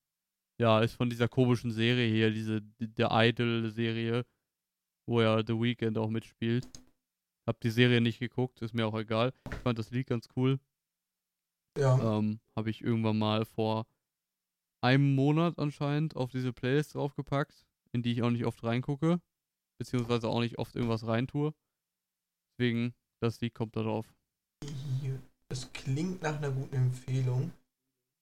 [0.59, 4.25] ja, ist von dieser komischen Serie hier, diese der Idol-Serie,
[5.07, 6.67] wo ja The Weeknd auch mitspielt.
[7.47, 9.33] Hab die Serie nicht geguckt, ist mir auch egal.
[9.51, 10.59] Ich fand das Lied ganz cool.
[11.77, 12.17] Ja.
[12.17, 13.87] Ähm, habe ich irgendwann mal vor
[14.81, 19.21] einem Monat anscheinend auf diese Playlist draufgepackt, in die ich auch nicht oft reingucke,
[19.79, 21.53] beziehungsweise auch nicht oft irgendwas reintue.
[22.57, 24.13] Deswegen, das Lied kommt da drauf.
[25.49, 27.51] Das klingt nach einer guten Empfehlung.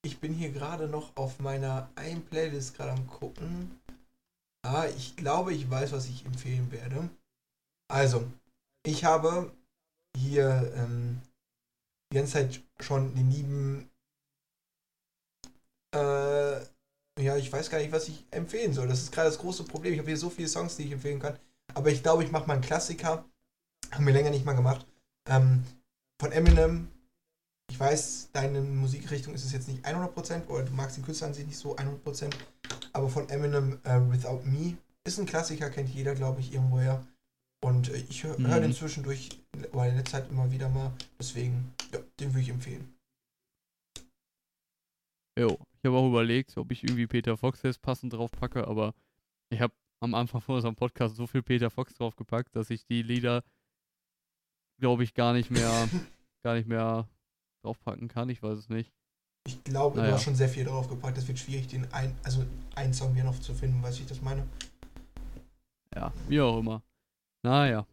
[0.02, 3.80] Ich bin hier gerade noch auf meiner einen Playlist gerade am gucken.
[4.62, 7.08] Ah, ich glaube, ich weiß, was ich empfehlen werde.
[7.90, 8.30] Also,
[8.84, 9.52] ich habe
[10.16, 11.20] hier ähm,
[12.12, 13.89] die ganze Zeit schon den lieben.
[15.94, 16.60] Äh,
[17.20, 18.88] ja, ich weiß gar nicht, was ich empfehlen soll.
[18.88, 19.92] Das ist gerade das große Problem.
[19.92, 21.38] Ich habe hier so viele Songs, die ich empfehlen kann.
[21.74, 23.24] Aber ich glaube, ich mache mal einen Klassiker.
[23.90, 24.86] Haben wir länger nicht mal gemacht.
[25.28, 25.64] Ähm,
[26.20, 26.88] von Eminem.
[27.70, 31.34] Ich weiß, deine Musikrichtung ist es jetzt nicht 100% oder du magst den Künstler an
[31.34, 32.34] sich nicht so 100%.
[32.92, 34.76] Aber von Eminem äh, Without Me
[35.06, 37.06] ist ein Klassiker, kennt jeder, glaube ich, irgendwoher.
[37.62, 38.62] Und äh, ich höre hör Mhm.
[38.62, 39.28] den zwischendurch
[39.72, 40.92] oder in letzter Zeit immer wieder mal.
[41.18, 42.92] Deswegen, ja, den würde ich empfehlen.
[45.38, 48.94] Jo, ich habe auch überlegt, ob ich irgendwie Peter Fox jetzt passend drauf packe, aber
[49.50, 53.02] ich habe am Anfang von unserem Podcast so viel Peter Fox draufgepackt, dass ich die
[53.02, 53.42] Lieder,
[54.78, 55.88] glaube ich, gar nicht mehr,
[56.42, 57.08] gar nicht mehr
[57.62, 58.28] draufpacken kann.
[58.28, 58.92] Ich weiß es nicht.
[59.46, 60.14] Ich glaube, du Naja.
[60.14, 61.16] hast schon sehr viel drauf gepackt.
[61.18, 62.44] Es wird schwierig, den ein, also
[62.76, 64.46] einen Song hier noch zu finden, du, wie ich das meine?
[65.94, 66.82] Ja, wie auch immer.
[67.42, 67.86] Naja.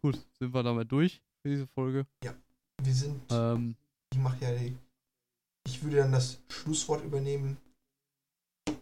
[0.00, 2.06] Gut, sind wir damit durch für diese Folge.
[2.82, 3.76] Wir sind, Ähm,
[4.12, 4.76] ich mache ja die,
[5.66, 7.56] ich würde dann das Schlusswort übernehmen.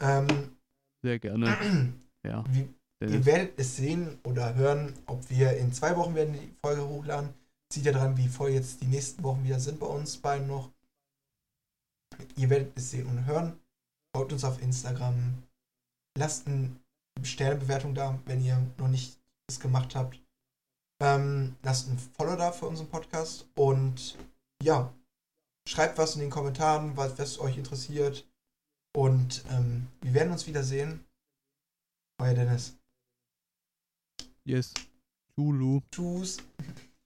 [0.00, 0.56] Ähm,
[1.02, 1.92] sehr gerne.
[2.22, 2.68] Ja, wie,
[3.02, 7.32] Ihr werdet es sehen oder hören, ob wir in zwei Wochen werden die Folge hochladen.
[7.72, 10.70] Sieht ja dran, wie voll jetzt die nächsten Wochen wieder sind bei uns beiden noch.
[12.36, 13.58] Ihr werdet es sehen und hören.
[14.14, 15.42] Folgt uns auf Instagram.
[16.18, 16.76] Lasst eine
[17.22, 19.18] Sternebewertung da, wenn ihr noch nicht
[19.48, 20.20] das gemacht habt.
[21.00, 23.48] Ähm, lasst ein Follow da für unseren Podcast.
[23.54, 24.18] Und
[24.62, 24.92] ja,
[25.70, 28.26] schreibt was in den Kommentaren, was, was euch interessiert.
[28.92, 31.04] Und ähm, wir werden uns wiedersehen.
[32.18, 32.76] Euer Dennis.
[34.44, 34.74] Yes.
[35.92, 36.38] Tschüss.